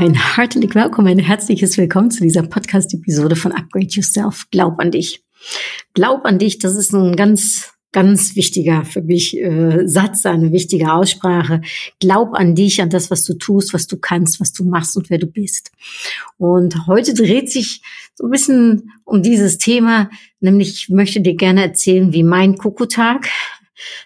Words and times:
Ein 0.00 0.14
herzlich 0.14 0.74
willkommen, 0.74 1.08
ein 1.08 1.18
herzliches 1.18 1.76
Willkommen 1.76 2.10
zu 2.10 2.22
dieser 2.22 2.42
Podcast-Episode 2.42 3.36
von 3.36 3.52
Upgrade 3.52 3.88
Yourself. 3.90 4.46
Glaub 4.50 4.80
an 4.80 4.90
dich. 4.90 5.22
Glaub 5.92 6.24
an 6.24 6.38
dich, 6.38 6.58
das 6.58 6.74
ist 6.74 6.94
ein 6.94 7.16
ganz, 7.16 7.74
ganz 7.92 8.34
wichtiger 8.34 8.86
für 8.86 9.02
mich 9.02 9.36
äh, 9.36 9.86
Satz, 9.86 10.24
eine 10.24 10.52
wichtige 10.52 10.94
Aussprache. 10.94 11.60
Glaub 11.98 12.32
an 12.32 12.54
dich, 12.54 12.80
an 12.80 12.88
das, 12.88 13.10
was 13.10 13.24
du 13.24 13.34
tust, 13.34 13.74
was 13.74 13.88
du 13.88 13.98
kannst, 13.98 14.40
was 14.40 14.54
du 14.54 14.64
machst 14.64 14.96
und 14.96 15.10
wer 15.10 15.18
du 15.18 15.26
bist. 15.26 15.70
Und 16.38 16.86
heute 16.86 17.12
dreht 17.12 17.50
sich 17.50 17.82
so 18.14 18.24
ein 18.24 18.30
bisschen 18.30 18.92
um 19.04 19.22
dieses 19.22 19.58
Thema, 19.58 20.08
nämlich 20.40 20.72
ich 20.72 20.88
möchte 20.88 21.20
dir 21.20 21.34
gerne 21.34 21.62
erzählen, 21.62 22.14
wie 22.14 22.22
mein 22.22 22.56
Kokotag 22.56 23.28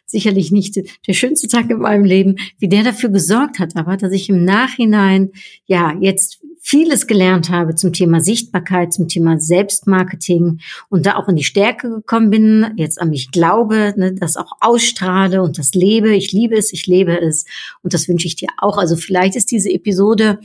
sicherlich 0.06 0.52
nicht 0.52 0.80
der 1.06 1.12
schönste 1.12 1.48
Tag 1.48 1.70
in 1.70 1.78
meinem 1.78 2.04
Leben, 2.04 2.36
wie 2.58 2.68
der 2.68 2.82
dafür 2.82 3.10
gesorgt 3.10 3.58
hat, 3.58 3.76
aber 3.76 3.96
dass 3.96 4.12
ich 4.12 4.28
im 4.28 4.44
Nachhinein 4.44 5.30
ja 5.66 5.96
jetzt 6.00 6.40
vieles 6.66 7.06
gelernt 7.06 7.50
habe 7.50 7.74
zum 7.74 7.92
Thema 7.92 8.20
Sichtbarkeit, 8.20 8.94
zum 8.94 9.06
Thema 9.06 9.38
Selbstmarketing 9.38 10.60
und 10.88 11.04
da 11.04 11.16
auch 11.16 11.28
in 11.28 11.36
die 11.36 11.44
Stärke 11.44 11.90
gekommen 11.90 12.30
bin, 12.30 12.72
jetzt 12.76 12.98
an 12.98 13.10
mich 13.10 13.30
glaube, 13.30 13.92
ne, 13.98 14.14
das 14.14 14.38
auch 14.38 14.52
ausstrahle 14.60 15.42
und 15.42 15.58
das 15.58 15.74
lebe. 15.74 16.14
Ich 16.14 16.32
liebe 16.32 16.56
es, 16.56 16.72
ich 16.72 16.86
lebe 16.86 17.20
es 17.20 17.44
und 17.82 17.92
das 17.92 18.08
wünsche 18.08 18.26
ich 18.26 18.36
dir 18.36 18.48
auch. 18.56 18.78
Also 18.78 18.96
vielleicht 18.96 19.36
ist 19.36 19.50
diese 19.50 19.70
Episode 19.70 20.38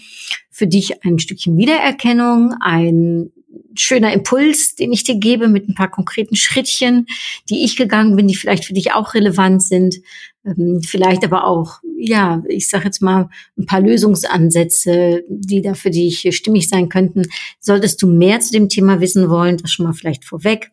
für 0.49 0.67
dich 0.67 1.05
ein 1.05 1.19
Stückchen 1.19 1.57
Wiedererkennung, 1.57 2.53
ein 2.59 3.31
schöner 3.75 4.13
Impuls, 4.13 4.75
den 4.75 4.91
ich 4.91 5.03
dir 5.03 5.15
gebe 5.15 5.47
mit 5.47 5.67
ein 5.67 5.75
paar 5.75 5.91
konkreten 5.91 6.35
Schrittchen, 6.35 7.05
die 7.49 7.63
ich 7.63 7.75
gegangen 7.75 8.15
bin, 8.15 8.27
die 8.27 8.35
vielleicht 8.35 8.65
für 8.65 8.73
dich 8.73 8.93
auch 8.93 9.13
relevant 9.13 9.63
sind. 9.63 9.97
Ähm, 10.45 10.81
vielleicht 10.83 11.23
aber 11.23 11.45
auch, 11.45 11.79
ja, 11.97 12.43
ich 12.47 12.69
sage 12.69 12.85
jetzt 12.85 13.01
mal, 13.01 13.29
ein 13.57 13.65
paar 13.65 13.81
Lösungsansätze, 13.81 15.23
die 15.29 15.61
da 15.61 15.73
für 15.73 15.91
dich 15.91 16.27
stimmig 16.35 16.69
sein 16.69 16.89
könnten. 16.89 17.23
Solltest 17.59 18.01
du 18.01 18.07
mehr 18.07 18.39
zu 18.39 18.51
dem 18.51 18.69
Thema 18.69 18.99
wissen 19.01 19.29
wollen, 19.29 19.57
das 19.57 19.71
schon 19.71 19.85
mal 19.85 19.93
vielleicht 19.93 20.25
vorweg. 20.25 20.71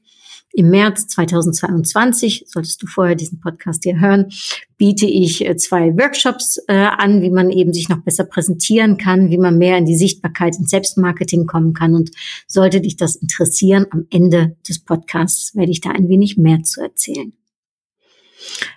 Im 0.53 0.71
März 0.71 1.09
2022, 1.09 2.45
solltest 2.47 2.83
du 2.83 2.87
vorher 2.87 3.15
diesen 3.15 3.41
Podcast 3.41 3.83
hier 3.85 4.01
hören, 4.01 4.31
biete 4.79 5.07
ich 5.07 5.45
äh, 5.45 5.57
zwei 5.57 5.97
Workshops 5.97 6.59
äh, 6.69 6.75
an, 6.75 7.21
wie 7.21 7.31
man 7.31 7.51
eben 7.51 7.73
sich 7.73 7.89
noch 7.89 7.99
besser 7.99 8.25
präsentieren 8.25 8.97
kann, 8.97 9.31
wie 9.31 9.39
man 9.39 9.59
mehr 9.59 9.77
in 9.77 9.87
die 9.87 9.97
Sichtbarkeit 9.97 10.57
ins 10.57 10.71
Selbstmarketing 10.71 11.47
kommen 11.47 11.75
kann. 11.75 11.95
Und 11.95 12.11
sollte 12.47 12.81
dich 12.81 12.97
das 12.97 13.17
interessieren, 13.17 13.87
am 13.91 14.07
Ende 14.11 14.57
des 14.69 14.79
Podcasts 14.79 15.55
werde 15.55 15.73
ich 15.73 15.81
da 15.81 15.91
ein 15.91 16.09
wenig 16.09 16.37
mehr 16.37 16.63
zu 16.63 16.81
erzählen. 16.81 17.33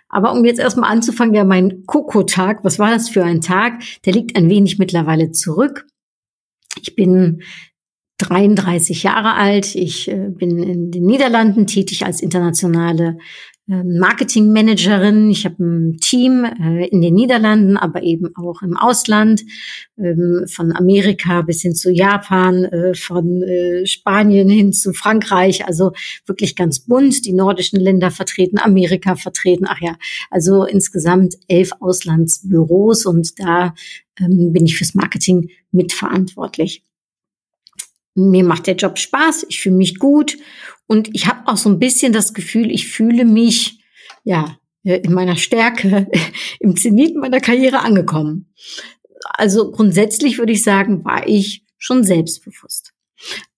Aber 0.10 0.34
um 0.34 0.44
jetzt 0.44 0.60
erstmal 0.60 0.92
anzufangen, 0.92 1.36
ja, 1.36 1.44
mein 1.44 1.86
Koko-Tag, 1.86 2.64
was 2.64 2.80
war 2.80 2.92
das 2.92 3.10
für 3.10 3.24
ein 3.24 3.42
Tag? 3.42 3.82
Der 4.06 4.14
liegt 4.14 4.36
ein 4.36 4.50
wenig 4.50 4.80
mittlerweile 4.80 5.32
zurück. 5.32 5.86
Ich 6.82 6.96
bin 6.96 7.42
33 8.20 9.04
Jahre 9.04 9.34
alt. 9.34 9.76
Ich 9.76 10.10
äh, 10.10 10.30
bin 10.30 10.62
in 10.62 10.92
den 10.92 11.06
Niederlanden 11.06 11.68
tätig 11.68 12.06
als 12.06 12.22
internationale 12.22 13.18
äh, 13.70 13.82
Marketingmanagerin. 13.84 15.32
Ich 15.32 15.46
habe 15.46 15.64
ein 15.64 15.98
Team 16.02 16.44
äh, 16.44 16.86
in 16.88 17.02
den 17.02 17.14
Niederlanden, 17.14 17.78
aber 17.78 18.04
eben 18.04 18.36
auch 18.36 18.62
im 18.62 18.76
Ausland, 18.76 19.46
ähm, 19.98 20.44
von 20.48 20.76
Amerika 20.76 21.44
bis 21.44 21.62
hin 21.62 21.76
zu 21.76 21.92
Japan, 21.92 22.68
von 22.94 23.44
Spanien 23.86 24.50
hin 24.50 24.74
zu 24.74 24.92
Frankreich. 24.92 25.66
Also 25.66 25.94
wirklich 26.26 26.58
ganz 26.58 26.82
bunt. 26.82 27.26
Die 27.26 27.34
nordischen 27.34 27.80
Länder 27.80 28.12
vertreten, 28.12 28.60
Amerika 28.60 29.16
vertreten. 29.16 29.66
Ach 29.68 29.80
ja, 29.80 29.96
also 30.30 30.66
insgesamt 30.66 31.36
elf 31.48 31.72
Auslandsbüros 31.80 33.06
und 33.06 33.40
da 33.40 33.74
ähm, 34.20 34.52
bin 34.52 34.66
ich 34.66 34.78
fürs 34.78 34.94
Marketing 34.94 35.50
mitverantwortlich 35.72 36.84
mir 38.20 38.44
macht 38.44 38.68
der 38.68 38.76
Job 38.76 38.98
Spaß, 38.98 39.46
ich 39.50 39.62
fühle 39.62 39.76
mich 39.76 40.00
gut 40.00 40.38
und 40.88 41.10
ich 41.14 41.28
habe 41.28 41.48
auch 41.48 41.58
so 41.58 41.70
ein 41.70 41.80
bisschen 41.80 42.14
das 42.14 42.34
Gefühl, 42.34 42.72
ich 42.72 42.88
fühle 42.88 43.26
mich 43.26 43.80
ja 44.24 44.58
in 44.84 45.14
meiner 45.14 45.38
Stärke 45.38 46.08
im 46.60 46.76
Zenit 46.76 47.16
meiner 47.16 47.40
Karriere 47.40 47.80
angekommen. 47.80 48.54
Also 49.24 49.72
grundsätzlich 49.72 50.38
würde 50.38 50.54
ich 50.54 50.64
sagen, 50.64 51.04
war 51.04 51.28
ich 51.28 51.64
schon 51.78 52.04
selbstbewusst. 52.04 52.94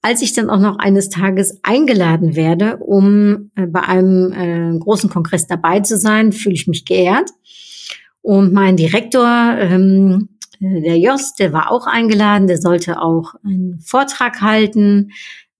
Als 0.01 0.21
ich 0.23 0.33
dann 0.33 0.49
auch 0.49 0.59
noch 0.59 0.79
eines 0.79 1.09
Tages 1.09 1.59
eingeladen 1.63 2.35
werde, 2.35 2.77
um 2.77 3.51
äh, 3.55 3.67
bei 3.67 3.81
einem 3.81 4.31
äh, 4.33 4.79
großen 4.79 5.09
Kongress 5.09 5.45
dabei 5.45 5.81
zu 5.81 5.97
sein, 5.97 6.31
fühle 6.31 6.55
ich 6.55 6.67
mich 6.67 6.85
geehrt. 6.85 7.29
Und 8.21 8.53
mein 8.53 8.77
Direktor 8.77 9.55
ähm, 9.59 10.30
der 10.61 10.97
Jost, 10.99 11.39
der 11.39 11.53
war 11.53 11.71
auch 11.71 11.87
eingeladen, 11.87 12.47
der 12.47 12.59
sollte 12.59 13.01
auch 13.01 13.33
einen 13.43 13.79
Vortrag 13.79 14.41
halten. 14.41 15.11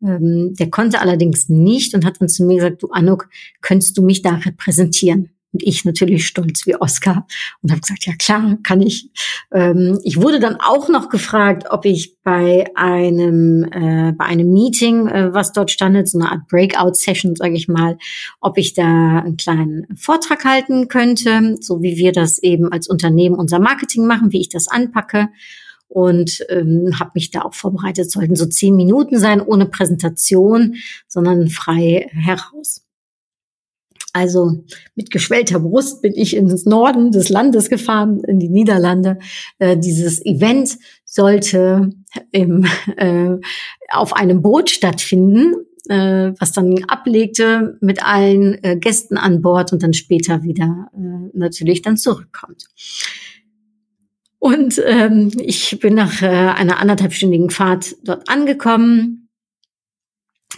Ähm, 0.03 0.53
der 0.53 0.69
konnte 0.69 0.99
allerdings 0.99 1.49
nicht 1.49 1.93
und 1.95 2.05
hat 2.05 2.21
dann 2.21 2.29
zu 2.29 2.43
mir 2.43 2.57
gesagt, 2.57 2.83
du 2.83 2.89
Anuk, 2.91 3.29
könntest 3.61 3.97
du 3.97 4.03
mich 4.03 4.21
da 4.21 4.35
repräsentieren? 4.35 5.29
Und 5.53 5.63
ich 5.63 5.83
natürlich 5.83 6.27
stolz 6.27 6.65
wie 6.65 6.75
Oscar 6.75 7.27
und 7.61 7.71
habe 7.71 7.81
gesagt, 7.81 8.05
ja 8.05 8.13
klar, 8.17 8.57
kann 8.63 8.81
ich. 8.81 9.09
Ähm, 9.51 9.99
ich 10.03 10.21
wurde 10.21 10.39
dann 10.39 10.57
auch 10.61 10.87
noch 10.87 11.09
gefragt, 11.09 11.67
ob 11.69 11.85
ich 11.85 12.15
bei 12.23 12.65
einem 12.75 13.63
äh, 13.65 14.13
bei 14.13 14.25
einem 14.25 14.51
Meeting, 14.51 15.07
äh, 15.07 15.33
was 15.33 15.51
dort 15.51 15.71
standet, 15.71 16.07
so 16.07 16.19
eine 16.19 16.31
Art 16.31 16.47
Breakout-Session, 16.47 17.35
sage 17.35 17.55
ich 17.55 17.67
mal, 17.67 17.97
ob 18.39 18.57
ich 18.57 18.73
da 18.73 19.19
einen 19.19 19.37
kleinen 19.37 19.87
Vortrag 19.95 20.45
halten 20.45 20.87
könnte, 20.87 21.57
so 21.59 21.81
wie 21.81 21.97
wir 21.97 22.11
das 22.11 22.39
eben 22.39 22.71
als 22.71 22.87
Unternehmen 22.87 23.35
unser 23.35 23.59
Marketing 23.59 24.05
machen, 24.05 24.31
wie 24.31 24.41
ich 24.41 24.49
das 24.49 24.67
anpacke 24.67 25.29
und 25.91 26.45
ähm, 26.47 26.97
habe 26.99 27.11
mich 27.15 27.31
da 27.31 27.41
auch 27.41 27.53
vorbereitet. 27.53 28.09
Sollten 28.09 28.35
so 28.35 28.45
zehn 28.45 28.75
Minuten 28.75 29.19
sein, 29.19 29.41
ohne 29.41 29.65
Präsentation, 29.65 30.75
sondern 31.07 31.49
frei 31.49 32.09
heraus. 32.13 32.83
Also 34.13 34.63
mit 34.95 35.11
geschwellter 35.11 35.59
Brust 35.59 36.01
bin 36.01 36.13
ich 36.15 36.35
ins 36.35 36.65
Norden 36.65 37.11
des 37.11 37.29
Landes 37.29 37.69
gefahren, 37.69 38.21
in 38.25 38.39
die 38.39 38.49
Niederlande. 38.49 39.19
Äh, 39.59 39.77
dieses 39.77 40.25
Event 40.25 40.77
sollte 41.05 41.89
im, 42.31 42.65
äh, 42.97 43.37
auf 43.89 44.13
einem 44.13 44.41
Boot 44.41 44.69
stattfinden, 44.69 45.53
äh, 45.87 46.33
was 46.39 46.51
dann 46.51 46.83
ablegte 46.85 47.77
mit 47.81 48.05
allen 48.05 48.61
äh, 48.63 48.77
Gästen 48.77 49.17
an 49.17 49.41
Bord 49.41 49.71
und 49.71 49.83
dann 49.83 49.93
später 49.93 50.43
wieder 50.43 50.89
äh, 50.93 51.37
natürlich 51.37 51.81
dann 51.81 51.97
zurückkommt. 51.97 52.67
Und 54.39 54.81
ähm, 54.85 55.31
ich 55.37 55.79
bin 55.79 55.93
nach 55.93 56.21
äh, 56.21 56.25
einer 56.25 56.79
anderthalbstündigen 56.79 57.51
Fahrt 57.51 57.95
dort 58.03 58.27
angekommen 58.27 59.20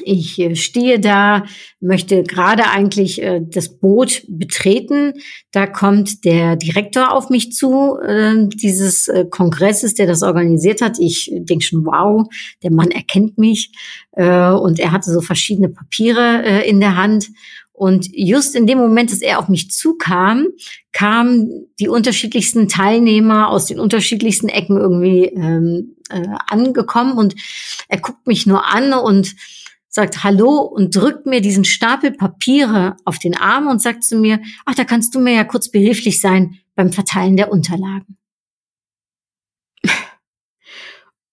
ich 0.01 0.39
äh, 0.39 0.55
stehe 0.55 0.99
da, 0.99 1.43
möchte 1.79 2.23
gerade 2.23 2.69
eigentlich 2.69 3.21
äh, 3.21 3.41
das 3.41 3.77
Boot 3.77 4.23
betreten. 4.27 5.13
Da 5.51 5.67
kommt 5.67 6.25
der 6.25 6.55
Direktor 6.55 7.11
auf 7.11 7.29
mich 7.29 7.51
zu, 7.51 7.97
äh, 7.99 8.47
dieses 8.47 9.07
äh, 9.07 9.25
Kongresses, 9.29 9.93
der 9.93 10.07
das 10.07 10.23
organisiert 10.23 10.81
hat. 10.81 10.97
Ich 10.99 11.31
denke 11.33 11.63
schon, 11.63 11.85
wow, 11.85 12.27
der 12.63 12.71
Mann 12.71 12.91
erkennt 12.91 13.37
mich. 13.37 13.71
Äh, 14.13 14.49
und 14.49 14.79
er 14.79 14.91
hatte 14.91 15.11
so 15.11 15.21
verschiedene 15.21 15.69
Papiere 15.69 16.43
äh, 16.43 16.69
in 16.69 16.79
der 16.79 16.95
Hand. 16.95 17.29
Und 17.75 18.07
just 18.13 18.55
in 18.55 18.67
dem 18.67 18.77
Moment, 18.77 19.11
dass 19.11 19.21
er 19.21 19.39
auf 19.39 19.49
mich 19.49 19.71
zukam, 19.71 20.45
kamen 20.91 21.67
die 21.79 21.89
unterschiedlichsten 21.89 22.69
Teilnehmer 22.69 23.49
aus 23.49 23.65
den 23.65 23.79
unterschiedlichsten 23.79 24.47
Ecken 24.47 24.77
irgendwie 24.77 25.25
ähm, 25.25 25.95
äh, 26.09 26.27
angekommen. 26.47 27.17
Und 27.17 27.35
er 27.87 27.99
guckt 27.99 28.27
mich 28.27 28.45
nur 28.45 28.67
an 28.67 28.93
und 28.93 29.35
sagt 29.93 30.23
Hallo 30.23 30.61
und 30.61 30.95
drückt 30.95 31.27
mir 31.27 31.39
diesen 31.39 31.65
Stapel 31.65 32.11
Papiere 32.11 32.97
auf 33.05 33.19
den 33.19 33.37
Arm 33.37 33.67
und 33.67 33.79
sagt 33.79 34.03
zu 34.03 34.17
mir, 34.17 34.41
ach, 34.65 34.73
da 34.73 34.85
kannst 34.85 35.13
du 35.13 35.19
mir 35.19 35.33
ja 35.33 35.43
kurz 35.43 35.69
behilflich 35.69 36.19
sein 36.19 36.57
beim 36.75 36.91
Verteilen 36.91 37.37
der 37.37 37.51
Unterlagen. 37.51 38.17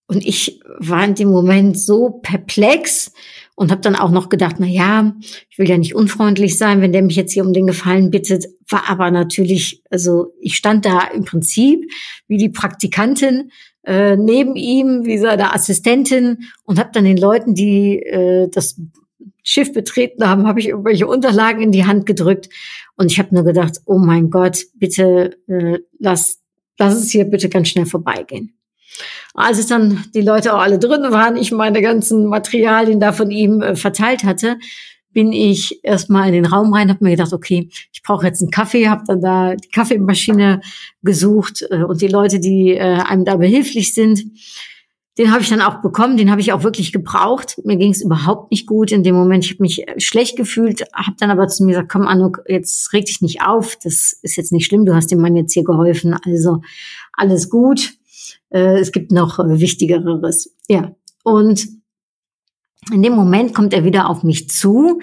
Und 0.07 0.27
ich 0.27 0.61
war 0.79 1.05
in 1.05 1.15
dem 1.15 1.31
Moment 1.31 1.79
so 1.79 2.11
perplex 2.11 3.13
und 3.55 3.71
habe 3.71 3.81
dann 3.81 3.95
auch 3.95 4.11
noch 4.11 4.29
gedacht, 4.29 4.57
na 4.59 4.67
ja, 4.67 5.15
ich 5.49 5.57
will 5.57 5.69
ja 5.69 5.79
nicht 5.79 5.95
unfreundlich 5.95 6.59
sein, 6.59 6.83
wenn 6.83 6.93
der 6.93 7.03
mich 7.03 7.17
jetzt 7.17 7.33
hier 7.33 7.47
um 7.47 7.53
den 7.53 7.67
Gefallen 7.67 8.11
bittet. 8.11 8.45
War 8.69 8.91
aber 8.91 9.11
natürlich, 9.11 9.83
also 9.89 10.35
ich 10.41 10.57
stand 10.57 10.85
da 10.85 11.01
im 11.15 11.25
Prinzip 11.25 11.91
wie 12.27 12.37
die 12.37 12.49
Praktikantin 12.49 13.53
äh, 13.85 14.17
neben 14.17 14.57
ihm, 14.57 15.05
wie 15.05 15.19
seine 15.19 15.55
Assistentin 15.55 16.49
und 16.65 16.79
habe 16.79 16.91
dann 16.93 17.05
den 17.05 17.17
Leuten, 17.17 17.55
die 17.55 17.99
äh, 17.99 18.49
das 18.49 18.77
Schiff 19.43 19.73
betreten 19.73 20.29
haben, 20.29 20.47
habe 20.47 20.61
ich 20.61 20.69
irgendwelche 20.69 21.07
Unterlagen 21.07 21.63
in 21.63 21.73
die 21.73 21.87
Hand 21.87 22.07
gedrückt 22.07 22.49
und 22.97 23.11
ich 23.11 23.19
habe 23.19 23.35
nur 23.35 23.45
gedacht, 23.45 23.79
oh 23.87 23.99
mein 23.99 24.31
Gott, 24.31 24.65
bitte 24.75 25.39
äh, 25.49 25.79
lass, 25.99 26.41
lass 26.79 26.95
es 26.95 27.11
hier 27.11 27.25
bitte 27.25 27.49
ganz 27.49 27.69
schnell 27.69 27.87
vorbeigehen. 27.87 28.55
Als 29.35 29.59
es 29.59 29.67
dann 29.67 30.05
die 30.15 30.21
Leute 30.21 30.55
auch 30.55 30.61
alle 30.61 30.79
drin 30.79 31.11
waren, 31.11 31.37
ich 31.37 31.53
meine 31.53 31.81
ganzen 31.81 32.27
Materialien 32.27 33.01
da 33.01 33.13
von 33.13 33.31
ihm 33.31 33.63
äh, 33.63 33.77
verteilt 33.77 34.25
hatte, 34.25 34.59
bin 35.13 35.33
ich 35.33 35.85
erstmal 35.85 36.29
in 36.29 36.35
den 36.35 36.47
Raum 36.47 36.73
rein, 36.73 36.89
habe 36.89 37.05
mir 37.05 37.11
gedacht, 37.11 37.33
okay, 37.33 37.69
ich 37.93 38.03
brauche 38.03 38.27
jetzt 38.27 38.41
einen 38.41 38.51
Kaffee, 38.51 38.89
habe 38.89 39.05
dann 39.07 39.21
da 39.21 39.55
die 39.55 39.69
Kaffeemaschine 39.69 40.61
gesucht 41.03 41.65
äh, 41.71 41.83
und 41.83 42.01
die 42.01 42.09
Leute, 42.09 42.41
die 42.41 42.73
äh, 42.73 42.81
einem 42.81 43.25
da 43.25 43.37
behilflich 43.37 43.95
sind, 43.95 44.25
den 45.19 45.33
habe 45.33 45.43
ich 45.43 45.51
dann 45.51 45.61
auch 45.61 45.83
bekommen, 45.83 46.17
den 46.17 46.31
habe 46.31 46.41
ich 46.41 46.53
auch 46.53 46.63
wirklich 46.63 46.93
gebraucht. 46.93 47.61
Mir 47.65 47.77
ging 47.77 47.91
es 47.91 48.01
überhaupt 48.01 48.51
nicht 48.51 48.67
gut 48.67 48.93
in 48.93 49.03
dem 49.03 49.17
Moment. 49.17 49.45
Ich 49.45 49.51
habe 49.51 49.63
mich 49.63 49.87
äh, 49.87 49.99
schlecht 49.99 50.37
gefühlt, 50.37 50.83
habe 50.95 51.17
dann 51.19 51.31
aber 51.31 51.49
zu 51.49 51.65
mir 51.65 51.73
gesagt, 51.73 51.91
komm 51.91 52.07
Anuk, 52.07 52.43
jetzt 52.47 52.93
reg 52.93 53.05
dich 53.05 53.21
nicht 53.21 53.43
auf, 53.43 53.77
das 53.83 54.13
ist 54.23 54.37
jetzt 54.37 54.53
nicht 54.53 54.67
schlimm, 54.67 54.87
du 54.87 54.95
hast 54.95 55.11
dem 55.11 55.21
Mann 55.21 55.37
jetzt 55.37 55.53
hier 55.53 55.65
geholfen, 55.65 56.17
also 56.25 56.63
alles 57.13 57.51
gut. 57.51 57.93
Äh, 58.51 58.79
es 58.79 58.93
gibt 58.93 59.13
noch 59.13 59.39
äh, 59.39 59.61
Wichtigeres. 59.61 60.55
Ja, 60.69 60.95
und 61.23 61.69
in 62.93 63.03
dem 63.03 63.15
Moment 63.15 63.55
kommt 63.55 63.75
er 63.75 63.85
wieder 63.85 64.09
auf 64.09 64.23
mich 64.23 64.49
zu, 64.49 65.01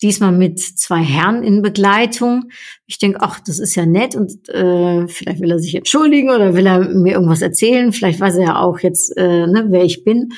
diesmal 0.00 0.32
mit 0.32 0.60
zwei 0.60 1.02
Herren 1.02 1.42
in 1.42 1.62
Begleitung. 1.62 2.50
Ich 2.86 2.98
denke, 2.98 3.20
ach, 3.20 3.40
das 3.40 3.58
ist 3.58 3.74
ja 3.74 3.84
nett 3.84 4.14
und 4.14 4.48
äh, 4.48 5.06
vielleicht 5.08 5.40
will 5.40 5.50
er 5.50 5.58
sich 5.58 5.74
entschuldigen 5.74 6.30
oder 6.30 6.54
will 6.54 6.66
er 6.66 6.80
mir 6.80 7.14
irgendwas 7.14 7.42
erzählen. 7.42 7.92
Vielleicht 7.92 8.20
weiß 8.20 8.36
er 8.36 8.44
ja 8.44 8.60
auch 8.60 8.80
jetzt, 8.80 9.16
äh, 9.16 9.46
ne, 9.46 9.66
wer 9.68 9.84
ich 9.84 10.04
bin. 10.04 10.30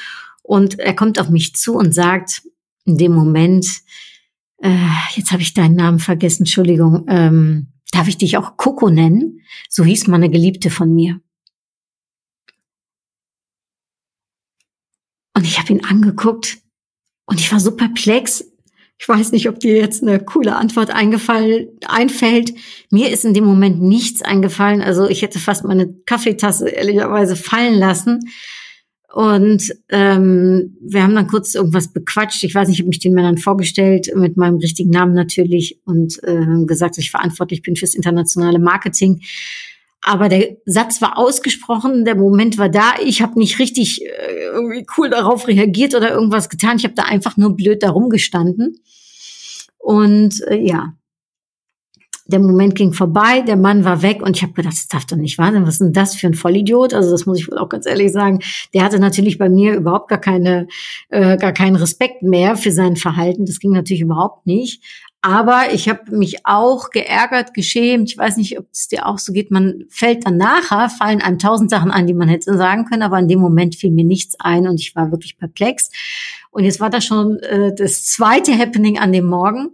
Und 0.42 0.78
er 0.78 0.94
kommt 0.94 1.20
auf 1.20 1.28
mich 1.28 1.54
zu 1.54 1.74
und 1.74 1.94
sagt 1.94 2.42
in 2.84 2.96
dem 2.96 3.12
Moment, 3.12 3.66
äh, 4.62 4.88
jetzt 5.14 5.30
habe 5.32 5.42
ich 5.42 5.54
deinen 5.54 5.76
Namen 5.76 6.00
vergessen, 6.00 6.42
Entschuldigung, 6.42 7.04
ähm, 7.08 7.68
darf 7.92 8.08
ich 8.08 8.18
dich 8.18 8.36
auch 8.36 8.56
Coco 8.56 8.88
nennen? 8.88 9.42
So 9.68 9.84
hieß 9.84 10.06
meine 10.08 10.30
Geliebte 10.30 10.70
von 10.70 10.94
mir. 10.94 11.20
Und 15.34 15.44
ich 15.44 15.58
habe 15.58 15.72
ihn 15.72 15.84
angeguckt 15.84 16.58
und 17.30 17.38
ich 17.38 17.50
war 17.52 17.60
so 17.60 17.76
perplex. 17.76 18.44
Ich 18.98 19.08
weiß 19.08 19.32
nicht, 19.32 19.48
ob 19.48 19.60
dir 19.60 19.76
jetzt 19.76 20.02
eine 20.02 20.18
coole 20.18 20.56
Antwort 20.56 20.90
eingefallen, 20.90 21.68
einfällt. 21.86 22.52
Mir 22.90 23.08
ist 23.10 23.24
in 23.24 23.32
dem 23.32 23.44
Moment 23.44 23.80
nichts 23.80 24.20
eingefallen. 24.20 24.82
Also 24.82 25.08
ich 25.08 25.22
hätte 25.22 25.38
fast 25.38 25.64
meine 25.64 25.94
Kaffeetasse 26.04 26.68
ehrlicherweise 26.68 27.36
fallen 27.36 27.78
lassen. 27.78 28.20
Und 29.12 29.72
ähm, 29.88 30.76
wir 30.82 31.02
haben 31.02 31.14
dann 31.14 31.28
kurz 31.28 31.54
irgendwas 31.54 31.92
bequatscht. 31.92 32.44
Ich 32.44 32.54
weiß 32.54 32.68
nicht, 32.68 32.78
ich 32.78 32.82
habe 32.82 32.88
mich 32.88 32.98
den 32.98 33.14
Männern 33.14 33.38
vorgestellt, 33.38 34.10
mit 34.14 34.36
meinem 34.36 34.58
richtigen 34.58 34.90
Namen 34.90 35.14
natürlich, 35.14 35.80
und 35.84 36.22
äh, 36.24 36.64
gesagt, 36.66 36.96
dass 36.96 37.04
ich 37.04 37.10
verantwortlich 37.10 37.62
bin 37.62 37.76
fürs 37.76 37.94
internationale 37.94 38.58
Marketing. 38.58 39.20
Aber 40.02 40.28
der 40.28 40.56
Satz 40.64 41.02
war 41.02 41.18
ausgesprochen, 41.18 42.04
der 42.04 42.14
Moment 42.14 42.56
war 42.56 42.70
da. 42.70 42.94
Ich 43.04 43.20
habe 43.20 43.38
nicht 43.38 43.58
richtig 43.58 44.02
äh, 44.02 44.44
irgendwie 44.46 44.86
cool 44.96 45.10
darauf 45.10 45.46
reagiert 45.46 45.94
oder 45.94 46.10
irgendwas 46.10 46.48
getan. 46.48 46.78
Ich 46.78 46.84
habe 46.84 46.94
da 46.94 47.02
einfach 47.02 47.36
nur 47.36 47.54
blöd 47.54 47.82
darum 47.82 48.08
gestanden. 48.08 48.80
Und 49.78 50.42
äh, 50.48 50.56
ja, 50.56 50.94
der 52.30 52.38
Moment 52.38 52.76
ging 52.76 52.92
vorbei, 52.92 53.40
der 53.40 53.56
Mann 53.56 53.84
war 53.84 54.02
weg 54.02 54.22
und 54.22 54.36
ich 54.36 54.42
habe 54.42 54.52
gedacht, 54.52 54.74
das 54.74 54.88
darf 54.88 55.04
doch 55.04 55.16
nicht 55.16 55.36
wahr 55.36 55.52
sein. 55.52 55.66
Was 55.66 55.74
ist 55.74 55.80
denn 55.80 55.92
das 55.92 56.14
für 56.14 56.28
ein 56.28 56.34
Vollidiot? 56.34 56.94
Also 56.94 57.10
das 57.10 57.26
muss 57.26 57.40
ich 57.40 57.50
wohl 57.50 57.58
auch 57.58 57.68
ganz 57.68 57.86
ehrlich 57.86 58.12
sagen. 58.12 58.40
Der 58.72 58.84
hatte 58.84 59.00
natürlich 59.00 59.36
bei 59.36 59.48
mir 59.48 59.74
überhaupt 59.74 60.08
gar 60.08 60.20
keine, 60.20 60.68
äh, 61.08 61.36
gar 61.36 61.52
keinen 61.52 61.76
Respekt 61.76 62.22
mehr 62.22 62.56
für 62.56 62.72
sein 62.72 62.96
Verhalten. 62.96 63.46
Das 63.46 63.58
ging 63.58 63.72
natürlich 63.72 64.02
überhaupt 64.02 64.46
nicht. 64.46 64.82
Aber 65.22 65.74
ich 65.74 65.88
habe 65.88 66.16
mich 66.16 66.46
auch 66.46 66.90
geärgert, 66.90 67.52
geschämt. 67.52 68.10
Ich 68.10 68.16
weiß 68.16 68.38
nicht, 68.38 68.58
ob 68.58 68.66
es 68.72 68.88
dir 68.88 69.06
auch 69.06 69.18
so 69.18 69.34
geht. 69.34 69.50
Man 69.50 69.84
fällt 69.90 70.26
dann 70.26 70.38
nachher, 70.38 70.88
fallen 70.88 71.20
einem 71.20 71.38
tausend 71.38 71.70
Sachen 71.70 71.90
ein, 71.90 72.06
die 72.06 72.14
man 72.14 72.28
hätte 72.28 72.56
sagen 72.56 72.86
können, 72.86 73.02
aber 73.02 73.18
in 73.18 73.28
dem 73.28 73.40
Moment 73.40 73.74
fiel 73.74 73.90
mir 73.90 74.04
nichts 74.04 74.36
ein 74.40 74.66
und 74.66 74.80
ich 74.80 74.96
war 74.96 75.10
wirklich 75.10 75.36
perplex. 75.36 75.90
Und 76.50 76.64
jetzt 76.64 76.80
war 76.80 76.88
das 76.88 77.04
schon 77.04 77.38
äh, 77.40 77.74
das 77.74 78.06
zweite 78.06 78.56
Happening 78.56 78.98
an 78.98 79.12
dem 79.12 79.26
Morgen. 79.26 79.72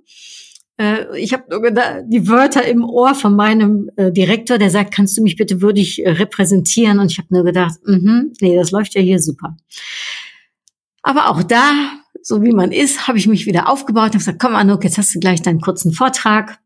Äh, 0.78 1.16
ich 1.16 1.32
habe 1.32 1.44
nur 1.48 1.62
gedacht, 1.62 2.02
die 2.06 2.28
Wörter 2.28 2.64
im 2.64 2.84
Ohr 2.84 3.14
von 3.14 3.36
meinem 3.36 3.88
äh, 3.96 4.10
Direktor, 4.10 4.58
der 4.58 4.70
sagt, 4.70 4.92
kannst 4.92 5.16
du 5.16 5.22
mich 5.22 5.36
bitte 5.36 5.60
würdig 5.60 6.04
äh, 6.04 6.10
repräsentieren? 6.10 6.98
Und 6.98 7.12
ich 7.12 7.18
habe 7.18 7.28
nur 7.30 7.44
gedacht, 7.44 7.76
mhm, 7.84 8.32
nee, 8.40 8.56
das 8.56 8.72
läuft 8.72 8.94
ja 8.94 9.00
hier 9.00 9.20
super. 9.20 9.56
Aber 11.02 11.30
auch 11.30 11.44
da 11.44 11.72
so 12.28 12.42
wie 12.42 12.50
man 12.50 12.72
ist, 12.72 13.06
habe 13.06 13.18
ich 13.18 13.28
mich 13.28 13.46
wieder 13.46 13.68
aufgebaut 13.68 14.06
und 14.06 14.18
gesagt, 14.18 14.40
komm 14.40 14.56
Anuk, 14.56 14.82
jetzt 14.82 14.98
hast 14.98 15.14
du 15.14 15.20
gleich 15.20 15.42
deinen 15.42 15.60
kurzen 15.60 15.92
Vortrag. 15.92 16.58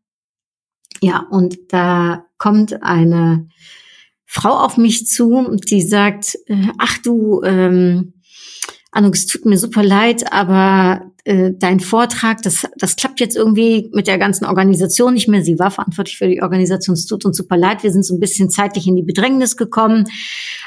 Ja, 1.01 1.19
und 1.29 1.55
da 1.69 2.25
kommt 2.39 2.81
eine 2.81 3.47
Frau 4.25 4.57
auf 4.57 4.77
mich 4.77 5.05
zu 5.05 5.35
und 5.35 5.69
die 5.69 5.83
sagt, 5.83 6.35
äh, 6.47 6.69
ach 6.79 6.97
du, 6.97 7.43
ähm, 7.43 8.13
Anuk, 8.91 9.13
es 9.13 9.27
tut 9.27 9.45
mir 9.45 9.59
super 9.59 9.83
leid, 9.83 10.33
aber 10.33 11.11
äh, 11.25 11.51
dein 11.53 11.79
Vortrag, 11.79 12.41
das, 12.41 12.67
das 12.77 12.95
klappt 12.95 13.19
jetzt 13.19 13.37
irgendwie 13.37 13.91
mit 13.93 14.07
der 14.07 14.17
ganzen 14.17 14.45
Organisation 14.45 15.13
nicht 15.13 15.27
mehr. 15.27 15.43
Sie 15.43 15.59
war 15.59 15.69
verantwortlich 15.69 16.17
für 16.17 16.27
die 16.27 16.41
Organisation, 16.41 16.95
es 16.95 17.05
tut 17.05 17.23
uns 17.23 17.37
super 17.37 17.55
leid, 17.55 17.83
wir 17.83 17.91
sind 17.91 18.03
so 18.03 18.15
ein 18.15 18.19
bisschen 18.19 18.49
zeitlich 18.49 18.87
in 18.87 18.95
die 18.95 19.03
Bedrängnis 19.03 19.57
gekommen, 19.57 20.05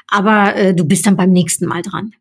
aber 0.07 0.55
äh, 0.55 0.73
du 0.73 0.85
bist 0.85 1.05
dann 1.05 1.17
beim 1.17 1.33
nächsten 1.33 1.67
Mal 1.67 1.83
dran. 1.83 2.15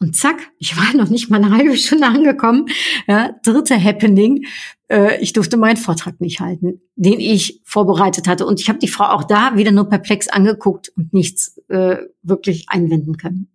Und 0.00 0.16
zack, 0.16 0.50
ich 0.58 0.76
war 0.76 0.94
noch 0.96 1.10
nicht 1.10 1.30
mal 1.30 1.42
eine 1.42 1.56
halbe 1.56 1.76
Stunde 1.76 2.06
angekommen. 2.06 2.66
Ja, 3.06 3.30
dritte 3.42 3.82
Happening. 3.82 4.46
Äh, 4.88 5.20
ich 5.20 5.32
durfte 5.32 5.56
meinen 5.56 5.76
Vortrag 5.76 6.20
nicht 6.20 6.40
halten, 6.40 6.80
den 6.96 7.20
ich 7.20 7.60
vorbereitet 7.64 8.28
hatte. 8.28 8.46
Und 8.46 8.60
ich 8.60 8.68
habe 8.68 8.78
die 8.78 8.88
Frau 8.88 9.04
auch 9.04 9.24
da 9.24 9.56
wieder 9.56 9.72
nur 9.72 9.88
perplex 9.88 10.28
angeguckt 10.28 10.90
und 10.96 11.12
nichts 11.12 11.60
äh, 11.68 11.96
wirklich 12.22 12.66
einwenden 12.68 13.16
können. 13.16 13.50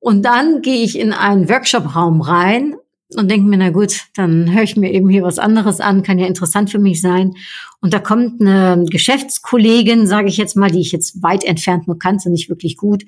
Und 0.00 0.22
dann 0.24 0.62
gehe 0.62 0.84
ich 0.84 0.98
in 0.98 1.12
einen 1.12 1.48
Workshop-Raum 1.48 2.20
rein 2.20 2.76
und 3.16 3.30
denke 3.30 3.48
mir, 3.48 3.56
na 3.56 3.70
gut, 3.70 4.02
dann 4.14 4.52
höre 4.52 4.62
ich 4.62 4.76
mir 4.76 4.92
eben 4.92 5.08
hier 5.08 5.22
was 5.22 5.38
anderes 5.38 5.80
an, 5.80 6.02
kann 6.02 6.18
ja 6.18 6.26
interessant 6.26 6.70
für 6.70 6.78
mich 6.78 7.00
sein. 7.00 7.34
Und 7.80 7.94
da 7.94 8.00
kommt 8.00 8.40
eine 8.40 8.84
Geschäftskollegin, 8.90 10.08
sage 10.08 10.28
ich 10.28 10.36
jetzt 10.36 10.56
mal, 10.56 10.68
die 10.68 10.80
ich 10.80 10.90
jetzt 10.90 11.22
weit 11.22 11.44
entfernt 11.44 11.86
nur 11.86 11.96
kannte, 11.96 12.28
nicht 12.28 12.48
wirklich 12.48 12.76
gut, 12.76 13.04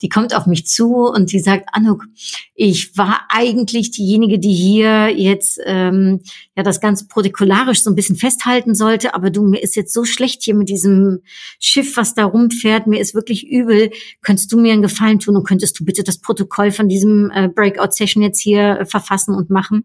die 0.00 0.08
kommt 0.08 0.34
auf 0.34 0.46
mich 0.46 0.66
zu 0.66 1.04
und 1.04 1.30
die 1.30 1.40
sagt, 1.40 1.68
Anuk, 1.72 2.06
ich 2.54 2.96
war 2.96 3.26
eigentlich 3.28 3.90
diejenige, 3.90 4.38
die 4.38 4.54
hier 4.54 5.10
jetzt 5.10 5.60
ähm, 5.66 6.22
ja 6.56 6.62
das 6.62 6.80
Ganze 6.80 7.06
protokollarisch 7.06 7.82
so 7.82 7.90
ein 7.90 7.96
bisschen 7.96 8.16
festhalten 8.16 8.74
sollte, 8.74 9.14
aber 9.14 9.28
du, 9.28 9.42
mir 9.42 9.62
ist 9.62 9.76
jetzt 9.76 9.92
so 9.92 10.04
schlecht 10.04 10.42
hier 10.42 10.54
mit 10.54 10.70
diesem 10.70 11.20
Schiff, 11.60 11.98
was 11.98 12.14
da 12.14 12.24
rumfährt, 12.24 12.86
mir 12.86 13.00
ist 13.00 13.14
wirklich 13.14 13.46
übel. 13.46 13.90
Könntest 14.22 14.50
du 14.50 14.58
mir 14.58 14.72
einen 14.72 14.80
Gefallen 14.80 15.18
tun 15.18 15.36
und 15.36 15.46
könntest 15.46 15.78
du 15.78 15.84
bitte 15.84 16.02
das 16.02 16.18
Protokoll 16.18 16.70
von 16.70 16.88
diesem 16.88 17.30
äh, 17.30 17.48
Breakout-Session 17.48 18.22
jetzt 18.22 18.40
hier 18.40 18.80
äh, 18.80 18.86
verfassen 18.86 19.34
und 19.34 19.50
machen? 19.50 19.84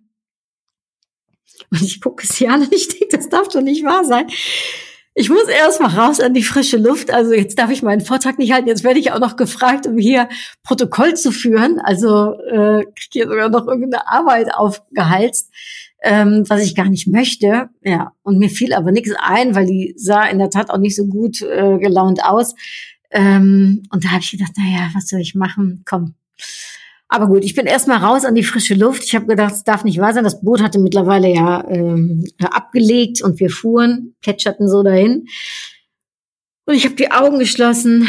Und 1.71 1.81
ich 1.81 2.01
gucke 2.01 2.25
sie 2.25 2.47
an 2.47 2.61
und 2.61 2.73
ich 2.73 2.87
denke, 2.87 3.17
das 3.17 3.29
darf 3.29 3.47
doch 3.49 3.61
nicht 3.61 3.83
wahr 3.83 4.03
sein. 4.03 4.27
Ich 5.15 5.29
muss 5.29 5.49
erst 5.49 5.81
mal 5.81 5.89
raus 5.89 6.19
an 6.19 6.33
die 6.33 6.43
frische 6.43 6.77
Luft. 6.77 7.11
Also 7.11 7.33
jetzt 7.33 7.59
darf 7.59 7.71
ich 7.71 7.83
meinen 7.83 8.01
Vortrag 8.01 8.39
nicht 8.39 8.53
halten. 8.53 8.69
Jetzt 8.69 8.83
werde 8.83 8.99
ich 8.99 9.11
auch 9.11 9.19
noch 9.19 9.35
gefragt, 9.35 9.85
um 9.85 9.97
hier 9.97 10.29
Protokoll 10.63 11.15
zu 11.15 11.31
führen. 11.31 11.79
Also 11.79 12.35
äh, 12.35 12.85
kriege 12.85 13.09
hier 13.11 13.27
sogar 13.27 13.49
noch 13.49 13.67
irgendeine 13.67 14.07
Arbeit 14.07 14.53
aufgehalst, 14.53 15.51
ähm, 16.03 16.45
was 16.47 16.63
ich 16.63 16.75
gar 16.75 16.87
nicht 16.87 17.07
möchte. 17.07 17.69
Ja, 17.83 18.13
und 18.23 18.39
mir 18.39 18.49
fiel 18.49 18.73
aber 18.73 18.91
nichts 18.91 19.11
ein, 19.19 19.55
weil 19.55 19.65
die 19.65 19.93
sah 19.97 20.23
in 20.23 20.39
der 20.39 20.51
Tat 20.51 20.69
auch 20.69 20.77
nicht 20.77 20.95
so 20.95 21.05
gut 21.07 21.41
äh, 21.41 21.77
gelaunt 21.79 22.23
aus. 22.23 22.55
Ähm, 23.11 23.83
und 23.91 24.05
da 24.05 24.11
habe 24.11 24.21
ich 24.21 24.31
gedacht, 24.31 24.53
naja, 24.57 24.89
was 24.93 25.07
soll 25.07 25.19
ich 25.19 25.35
machen? 25.35 25.83
Komm, 25.85 26.13
aber 27.11 27.27
gut, 27.27 27.43
ich 27.43 27.55
bin 27.55 27.65
erstmal 27.65 27.97
raus 27.97 28.23
an 28.23 28.35
die 28.35 28.43
frische 28.43 28.75
Luft. 28.75 29.03
Ich 29.03 29.15
habe 29.15 29.25
gedacht, 29.25 29.53
es 29.53 29.63
darf 29.63 29.83
nicht 29.83 29.99
wahr 29.99 30.13
sein. 30.13 30.23
Das 30.23 30.41
Boot 30.41 30.61
hatte 30.61 30.77
mittlerweile 30.77 31.27
ja 31.27 31.67
ähm, 31.67 32.23
abgelegt 32.39 33.23
und 33.23 33.39
wir 33.39 33.49
fuhren, 33.49 34.15
plätscherten 34.21 34.69
so 34.69 34.83
dahin. 34.83 35.25
Und 36.65 36.75
ich 36.75 36.85
habe 36.85 36.93
die 36.95 37.11
Augen 37.11 37.39
geschlossen. 37.39 38.07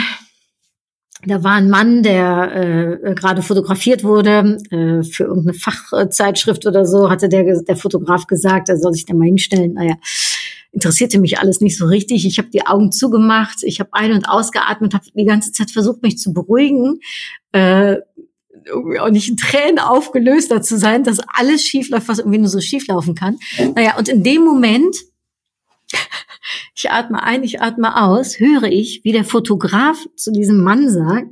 Da 1.25 1.42
war 1.42 1.52
ein 1.52 1.71
Mann, 1.71 2.02
der 2.02 3.00
äh, 3.02 3.14
gerade 3.14 3.40
fotografiert 3.40 4.04
wurde 4.04 4.59
äh, 4.71 5.02
für 5.02 5.25
irgendeine 5.25 5.54
Fachzeitschrift 5.54 6.66
oder 6.66 6.85
so, 6.85 7.11
hatte 7.11 7.30
der, 7.30 7.62
der 7.62 7.76
Fotograf 7.76 8.26
gesagt, 8.26 8.69
er 8.69 8.76
soll 8.76 8.92
sich 8.92 9.07
da 9.07 9.14
mal 9.14 9.25
hinstellen. 9.25 9.75
Naja, 9.75 9.97
interessierte 10.73 11.19
mich 11.19 11.38
alles 11.38 11.61
nicht 11.61 11.76
so 11.76 11.87
richtig. 11.87 12.26
Ich 12.26 12.38
habe 12.38 12.49
die 12.50 12.66
Augen 12.66 12.92
zugemacht, 12.92 13.62
ich 13.62 13.80
habe 13.80 13.90
ein- 13.92 14.12
und 14.12 14.28
ausgeatmet, 14.28 14.95
habe 14.95 15.04
die 15.14 15.25
ganze 15.25 15.52
Zeit 15.52 15.71
versucht, 15.71 16.02
mich 16.02 16.19
zu 16.19 16.33
beruhigen, 16.33 17.00
äh, 17.52 17.97
irgendwie 18.64 18.99
auch 18.99 19.11
nicht 19.11 19.28
in 19.28 19.37
Tränen 19.37 19.78
aufgelöster 19.78 20.62
zu 20.62 20.78
sein, 20.78 21.04
dass 21.04 21.21
alles 21.21 21.64
schief 21.64 21.88
läuft, 21.88 22.09
was 22.09 22.19
irgendwie 22.19 22.38
nur 22.38 22.49
so 22.49 22.61
schief 22.61 22.87
laufen 22.88 23.14
kann. 23.14 23.38
Naja, 23.75 23.97
und 23.97 24.09
in 24.09 24.23
dem 24.23 24.45
Moment, 24.45 24.97
ich 26.75 26.90
atme 26.90 27.23
ein, 27.23 27.42
ich 27.42 27.61
atme 27.61 28.02
aus, 28.02 28.38
höre 28.38 28.64
ich, 28.64 29.00
wie 29.04 29.12
der 29.12 29.25
Fotograf 29.25 29.99
zu 30.16 30.33
diesem 30.33 30.62
Mann 30.62 30.90
sagt, 30.90 31.28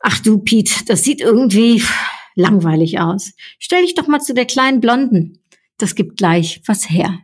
ach 0.00 0.20
du 0.20 0.38
Pete, 0.38 0.84
das 0.86 1.02
sieht 1.02 1.20
irgendwie 1.20 1.82
langweilig 2.34 3.00
aus. 3.00 3.32
Stell 3.58 3.82
dich 3.82 3.94
doch 3.94 4.06
mal 4.06 4.20
zu 4.20 4.34
der 4.34 4.46
kleinen 4.46 4.80
Blonden. 4.80 5.42
Das 5.78 5.94
gibt 5.94 6.16
gleich 6.16 6.62
was 6.66 6.88
her. 6.88 7.20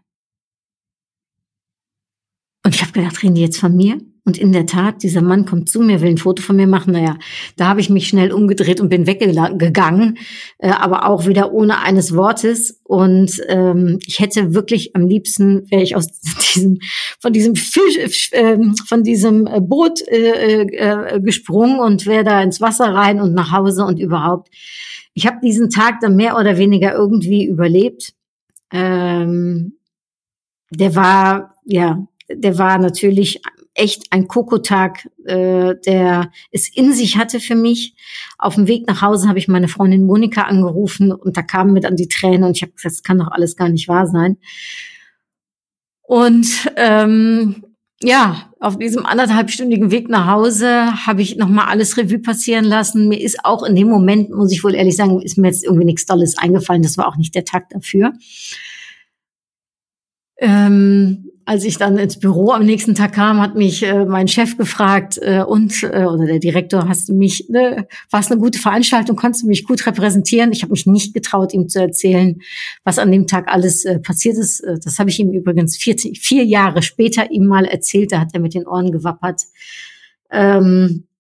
Und 2.65 2.75
ich 2.75 2.83
habe 2.83 2.93
gedacht, 2.93 3.23
reden 3.23 3.35
die 3.35 3.41
jetzt 3.41 3.59
von 3.59 3.77
mir? 3.77 4.01
Und 4.25 4.39
in 4.39 4.53
der 4.53 4.67
Tat, 4.67 5.03
dieser 5.03 5.21
Mann 5.21 5.47
kommt 5.47 5.69
zu 5.69 5.81
mir, 5.81 6.01
will 6.01 6.11
ein 6.11 6.19
Foto 6.19 6.43
von 6.43 6.55
mir 6.55 6.69
machen. 6.69 6.93
Naja, 6.93 7.19
da 7.57 7.67
habe 7.67 7.81
ich 7.81 7.91
mich 7.91 8.07
schnell 8.07 8.31
umgedreht 8.31 8.81
und 8.81 8.89
bin 8.89 9.09
weggegangen, 9.09 10.19
äh, 10.59 10.71
aber 10.71 11.09
auch 11.09 11.27
wieder 11.27 11.53
ohne 11.53 11.81
eines 11.81 12.15
Wortes. 12.15 12.81
Und 12.85 13.41
ähm, 13.49 13.99
ich 14.07 14.21
hätte 14.21 14.55
wirklich 14.55 14.95
am 14.95 15.09
liebsten, 15.09 15.69
wäre 15.71 15.83
ich 15.83 15.97
aus 15.97 16.07
diesem, 16.55 16.79
von 17.19 17.33
diesem 17.33 17.57
Fisch, 17.57 18.31
äh, 18.31 18.59
von 18.87 19.03
diesem 19.03 19.49
äh, 19.49 19.61
Boot 19.61 20.01
äh, 20.07 20.63
äh, 20.63 21.21
gesprungen 21.21 21.81
und 21.81 22.07
wäre 22.07 22.23
da 22.23 22.43
ins 22.43 22.61
Wasser 22.61 22.95
rein 22.95 23.21
und 23.21 23.35
nach 23.35 23.51
Hause 23.51 23.85
und 23.85 23.99
überhaupt. 23.99 24.51
Ich 25.15 25.27
habe 25.27 25.39
diesen 25.43 25.69
Tag 25.69 25.99
dann 26.01 26.15
mehr 26.15 26.37
oder 26.39 26.59
weniger 26.59 26.95
irgendwie 26.95 27.45
überlebt. 27.45 28.15
Ähm, 28.73 29.79
der 30.71 30.95
war, 30.95 31.57
ja, 31.65 32.07
der 32.31 32.57
war 32.57 32.79
natürlich 32.79 33.41
echt 33.75 34.05
ein 34.11 34.29
Kokotag, 34.29 35.09
äh, 35.25 35.75
der 35.87 36.31
es 36.51 36.69
in 36.69 36.93
sich 36.93 37.17
hatte 37.17 37.41
für 37.41 37.55
mich. 37.55 37.95
Auf 38.39 38.57
dem 38.57 38.67
Weg 38.67 38.87
nach 38.87 39.03
Hause 39.03 39.29
habe 39.29 39.39
ich 39.39 39.49
meine 39.49 39.69
Freundin 39.69 40.07
Monika 40.07 40.43
angerufen 40.43 41.13
und 41.13 41.37
da 41.37 41.43
kamen 41.43 41.73
mir 41.73 41.81
dann 41.81 41.97
die 41.97 42.09
Tränen 42.09 42.45
und 42.45 42.57
ich 42.57 42.63
habe 42.63 42.73
gesagt, 42.73 42.97
das 42.97 43.03
kann 43.03 43.19
doch 43.19 43.31
alles 43.31 43.57
gar 43.57 43.69
nicht 43.69 43.89
wahr 43.89 44.07
sein. 44.07 44.37
Und 46.03 46.71
ähm, 46.77 47.65
ja, 48.03 48.53
auf 48.59 48.79
diesem 48.79 49.07
anderthalbstündigen 49.07 49.91
Weg 49.91 50.09
nach 50.09 50.27
Hause 50.27 51.07
habe 51.07 51.23
ich 51.23 51.37
nochmal 51.37 51.69
alles 51.69 51.97
Revue 51.97 52.19
passieren 52.19 52.65
lassen. 52.65 53.09
Mir 53.09 53.21
ist 53.21 53.45
auch 53.45 53.63
in 53.63 53.77
dem 53.77 53.89
Moment, 53.89 54.31
muss 54.31 54.53
ich 54.53 54.65
wohl 54.65 54.75
ehrlich 54.75 54.97
sagen, 54.97 55.23
ist 55.23 55.39
mir 55.39 55.49
jetzt 55.49 55.65
irgendwie 55.65 55.85
nichts 55.85 56.05
Tolles 56.05 56.37
eingefallen. 56.37 56.83
Das 56.83 56.99
war 56.99 57.07
auch 57.07 57.17
nicht 57.17 57.35
der 57.35 57.45
Tag 57.45 57.71
dafür. 57.71 58.13
Ähm, 60.43 61.31
als 61.45 61.65
ich 61.65 61.79
dann 61.79 61.99
ins 61.99 62.19
Büro 62.19 62.51
am 62.51 62.67
nächsten 62.67 62.97
Tag 62.97 63.13
kam, 63.13 63.41
hat 63.41 63.55
mich 63.55 63.85
äh, 63.85 64.05
mein 64.05 64.27
Chef 64.27 64.57
gefragt 64.57 65.21
äh, 65.23 65.43
und 65.43 65.85
äh, 65.85 66.05
oder 66.05 66.27
der 66.27 66.41
Direktor, 66.41 66.89
hast 66.89 67.09
du 67.09 67.15
mich, 67.15 67.49
ne, 67.49 67.87
war 68.11 68.19
es 68.19 68.31
eine 68.31 68.41
gute 68.41 68.59
Veranstaltung, 68.59 69.15
konntest 69.15 69.45
du 69.45 69.49
mich 69.49 69.65
gut 69.65 69.87
repräsentieren? 69.87 70.51
Ich 70.51 70.63
habe 70.63 70.73
mich 70.73 70.87
nicht 70.87 71.15
getraut, 71.15 71.55
ihm 71.55 71.69
zu 71.69 71.81
erzählen, 71.81 72.41
was 72.83 72.99
an 72.99 73.13
dem 73.13 73.29
Tag 73.29 73.47
alles 73.47 73.85
äh, 73.85 74.01
passiert 74.01 74.37
ist. 74.37 74.61
Äh, 74.61 74.79
das 74.83 74.99
habe 74.99 75.11
ich 75.11 75.21
ihm 75.21 75.31
übrigens 75.31 75.77
vier, 75.77 75.97
vier 75.97 76.45
Jahre 76.45 76.83
später 76.83 77.31
ihm 77.31 77.47
mal 77.47 77.67
erzählt. 77.67 78.11
Da 78.11 78.19
hat 78.19 78.31
er 78.33 78.41
mit 78.41 78.55
den 78.55 78.67
Ohren 78.67 78.91
gewappert. 78.91 79.43
Ähm, 80.33 81.05
äh, 81.05 81.12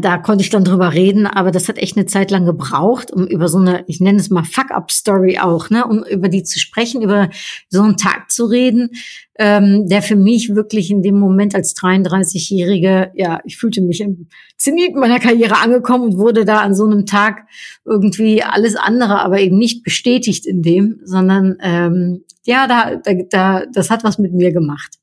da 0.00 0.16
konnte 0.16 0.42
ich 0.42 0.50
dann 0.50 0.64
drüber 0.64 0.94
reden, 0.94 1.26
aber 1.26 1.50
das 1.50 1.68
hat 1.68 1.76
echt 1.76 1.96
eine 1.96 2.06
Zeit 2.06 2.30
lang 2.30 2.46
gebraucht, 2.46 3.10
um 3.12 3.26
über 3.26 3.46
so 3.46 3.58
eine, 3.58 3.84
ich 3.88 4.00
nenne 4.00 4.18
es 4.18 4.30
mal 4.30 4.42
Fuck-up-Story 4.42 5.38
auch, 5.38 5.68
ne, 5.68 5.86
um 5.86 6.02
über 6.02 6.28
die 6.30 6.44
zu 6.44 6.58
sprechen, 6.58 7.02
über 7.02 7.28
so 7.68 7.82
einen 7.82 7.98
Tag 7.98 8.30
zu 8.30 8.46
reden, 8.46 8.90
ähm, 9.38 9.86
der 9.86 10.00
für 10.00 10.16
mich 10.16 10.54
wirklich 10.54 10.90
in 10.90 11.02
dem 11.02 11.18
Moment 11.18 11.54
als 11.54 11.76
33-Jährige, 11.76 13.12
ja, 13.14 13.40
ich 13.44 13.58
fühlte 13.58 13.82
mich 13.82 14.00
im 14.00 14.28
Zenit 14.56 14.94
meiner 14.94 15.20
Karriere 15.20 15.58
angekommen 15.58 16.04
und 16.04 16.18
wurde 16.18 16.46
da 16.46 16.60
an 16.60 16.74
so 16.74 16.86
einem 16.86 17.04
Tag 17.04 17.46
irgendwie 17.84 18.42
alles 18.42 18.76
andere, 18.76 19.20
aber 19.20 19.40
eben 19.40 19.58
nicht 19.58 19.82
bestätigt 19.82 20.46
in 20.46 20.62
dem, 20.62 21.00
sondern 21.04 21.56
ähm, 21.60 22.24
ja, 22.44 22.66
da, 22.66 22.96
da, 22.96 23.12
da, 23.28 23.66
das 23.66 23.90
hat 23.90 24.04
was 24.04 24.18
mit 24.18 24.32
mir 24.32 24.52
gemacht. 24.52 24.99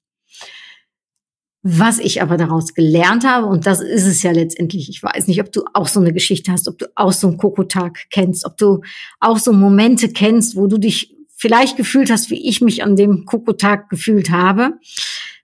Was 1.63 1.99
ich 1.99 2.21
aber 2.21 2.37
daraus 2.37 2.73
gelernt 2.73 3.25
habe, 3.25 3.47
und 3.47 3.65
das 3.65 3.81
ist 3.81 4.05
es 4.05 4.23
ja 4.23 4.31
letztendlich, 4.31 4.89
ich 4.89 5.01
weiß 5.01 5.27
nicht, 5.27 5.41
ob 5.41 5.51
du 5.51 5.63
auch 5.73 5.87
so 5.87 5.99
eine 5.99 6.13
Geschichte 6.13 6.51
hast, 6.51 6.67
ob 6.67 6.77
du 6.77 6.85
auch 6.95 7.11
so 7.11 7.27
einen 7.27 7.37
Kokotag 7.37 8.05
kennst, 8.09 8.45
ob 8.45 8.57
du 8.57 8.81
auch 9.19 9.37
so 9.37 9.51
Momente 9.51 10.09
kennst, 10.09 10.55
wo 10.55 10.67
du 10.67 10.77
dich 10.77 11.15
vielleicht 11.35 11.77
gefühlt 11.77 12.11
hast, 12.11 12.29
wie 12.29 12.47
ich 12.47 12.61
mich 12.61 12.83
an 12.83 12.95
dem 12.95 13.25
Kokotag 13.25 13.89
gefühlt 13.89 14.29
habe, 14.29 14.73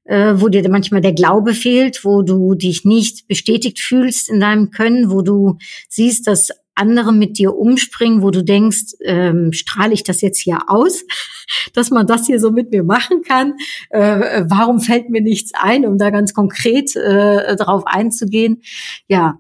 äh, 0.05 0.33
wo 0.35 0.49
dir 0.49 0.67
manchmal 0.69 1.01
der 1.01 1.13
Glaube 1.13 1.53
fehlt, 1.53 2.05
wo 2.05 2.21
du 2.21 2.55
dich 2.55 2.85
nicht 2.85 3.27
bestätigt 3.27 3.79
fühlst 3.79 4.29
in 4.29 4.39
deinem 4.39 4.71
Können, 4.71 5.11
wo 5.11 5.21
du 5.21 5.57
siehst, 5.89 6.27
dass 6.27 6.49
andere 6.75 7.13
mit 7.13 7.37
dir 7.37 7.55
umspringen, 7.55 8.21
wo 8.21 8.31
du 8.31 8.43
denkst, 8.43 8.95
ähm, 9.01 9.53
strahle 9.53 9.93
ich 9.93 10.03
das 10.03 10.21
jetzt 10.21 10.39
hier 10.39 10.59
aus, 10.67 11.03
dass 11.73 11.91
man 11.91 12.07
das 12.07 12.25
hier 12.25 12.39
so 12.39 12.51
mit 12.51 12.71
mir 12.71 12.83
machen 12.83 13.21
kann? 13.21 13.55
Äh, 13.89 14.43
warum 14.47 14.79
fällt 14.79 15.09
mir 15.09 15.21
nichts 15.21 15.51
ein, 15.53 15.85
um 15.85 15.97
da 15.97 16.09
ganz 16.09 16.33
konkret 16.33 16.95
äh, 16.95 17.55
drauf 17.55 17.83
einzugehen? 17.85 18.61
Ja, 19.07 19.39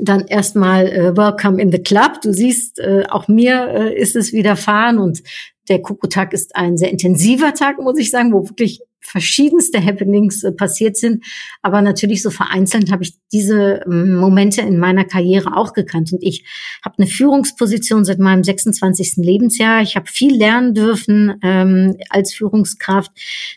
dann 0.00 0.26
erstmal 0.26 0.86
äh, 0.86 1.16
Welcome 1.16 1.60
in 1.60 1.70
the 1.70 1.78
Club. 1.78 2.20
Du 2.22 2.32
siehst, 2.32 2.78
äh, 2.78 3.04
auch 3.08 3.28
mir 3.28 3.68
äh, 3.68 3.94
ist 3.96 4.16
es 4.16 4.32
widerfahren 4.32 4.98
und 4.98 5.22
der 5.68 5.82
Kokotag 5.82 6.32
ist 6.32 6.54
ein 6.56 6.76
sehr 6.76 6.90
intensiver 6.90 7.54
Tag, 7.54 7.78
muss 7.80 7.98
ich 7.98 8.10
sagen, 8.10 8.32
wo 8.32 8.48
wirklich 8.48 8.80
verschiedenste 9.06 9.82
Happenings 9.82 10.42
äh, 10.42 10.52
passiert 10.52 10.96
sind. 10.96 11.24
Aber 11.62 11.82
natürlich 11.82 12.22
so 12.22 12.30
vereinzelt 12.30 12.90
habe 12.90 13.04
ich 13.04 13.14
diese 13.32 13.82
ähm, 13.86 14.16
Momente 14.16 14.62
in 14.62 14.78
meiner 14.78 15.04
Karriere 15.04 15.56
auch 15.56 15.72
gekannt. 15.72 16.12
Und 16.12 16.22
ich 16.22 16.44
habe 16.84 16.96
eine 16.98 17.06
Führungsposition 17.06 18.04
seit 18.04 18.18
meinem 18.18 18.44
26. 18.44 19.16
Lebensjahr. 19.16 19.82
Ich 19.82 19.96
habe 19.96 20.06
viel 20.06 20.36
lernen 20.36 20.74
dürfen 20.74 21.34
ähm, 21.42 21.96
als 22.10 22.34
Führungskraft. 22.34 23.12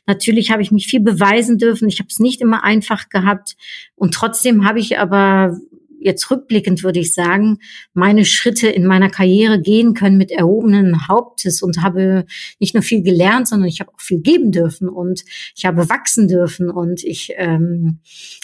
Natürlich 0.06 0.52
habe 0.52 0.62
ich 0.62 0.72
mich 0.72 0.88
viel 0.88 1.02
beweisen 1.02 1.58
dürfen. 1.58 1.88
Ich 1.88 2.00
habe 2.00 2.10
es 2.10 2.20
nicht 2.20 2.42
immer 2.42 2.64
einfach 2.64 3.10
gehabt. 3.10 3.56
Und 3.96 4.14
trotzdem 4.14 4.66
habe 4.66 4.80
ich 4.80 5.00
aber 5.00 5.58
jetzt 6.00 6.30
rückblickend 6.32 6.84
würde 6.84 7.00
ich 7.00 7.14
sagen, 7.14 7.60
meine 7.94 8.26
Schritte 8.26 8.68
in 8.68 8.86
meiner 8.86 9.10
Karriere 9.10 9.62
gehen 9.62 9.94
können 9.94 10.18
mit 10.18 10.32
erhobenen 10.32 11.08
Hauptes 11.08 11.62
und 11.62 11.82
habe 11.82 12.26
nicht 12.60 12.74
nur 12.74 12.84
viel 12.84 13.04
gelernt, 13.04 13.48
sondern 13.48 13.68
ich 13.68 13.80
habe 13.80 13.92
auch 13.92 14.00
viel 14.00 14.20
geben 14.20 14.52
dürfen 14.52 14.90
und 14.90 15.24
ich 15.56 15.66
habe 15.66 15.90
wachsen 15.90 16.28
dürfen 16.28 16.70
und 16.70 17.04
ich 17.04 17.34
ähm, 17.38 18.00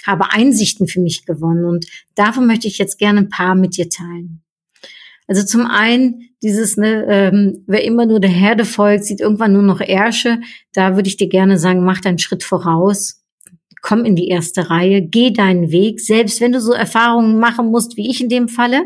habe 0.05 0.31
Einsichten 0.31 0.87
für 0.87 1.01
mich 1.01 1.25
gewonnen. 1.25 1.65
Und 1.65 1.87
davon 2.15 2.47
möchte 2.47 2.67
ich 2.67 2.77
jetzt 2.77 2.97
gerne 2.97 3.19
ein 3.19 3.29
paar 3.29 3.55
mit 3.55 3.77
dir 3.77 3.89
teilen. 3.89 4.41
Also 5.27 5.43
zum 5.43 5.65
einen 5.65 6.29
dieses, 6.43 6.77
ne, 6.77 7.05
ähm, 7.09 7.63
wer 7.65 7.83
immer 7.83 8.05
nur 8.05 8.19
der 8.19 8.29
Herde 8.29 8.65
folgt, 8.65 9.05
sieht 9.05 9.21
irgendwann 9.21 9.53
nur 9.53 9.63
noch 9.63 9.81
Ärsche. 9.81 10.39
Da 10.73 10.95
würde 10.95 11.07
ich 11.07 11.17
dir 11.17 11.27
gerne 11.27 11.57
sagen, 11.57 11.83
mach 11.83 12.01
deinen 12.01 12.19
Schritt 12.19 12.43
voraus 12.43 13.24
komm 13.85 14.03
in 14.03 14.15
die 14.15 14.29
erste 14.29 14.71
Reihe, 14.71 15.03
geh 15.03 15.29
deinen 15.29 15.69
Weg, 15.69 15.99
selbst 15.99 16.41
wenn 16.41 16.51
du 16.51 16.59
so 16.59 16.73
Erfahrungen 16.73 17.37
machen 17.37 17.67
musst, 17.67 17.97
wie 17.97 18.09
ich 18.09 18.19
in 18.19 18.29
dem 18.29 18.47
Falle. 18.47 18.81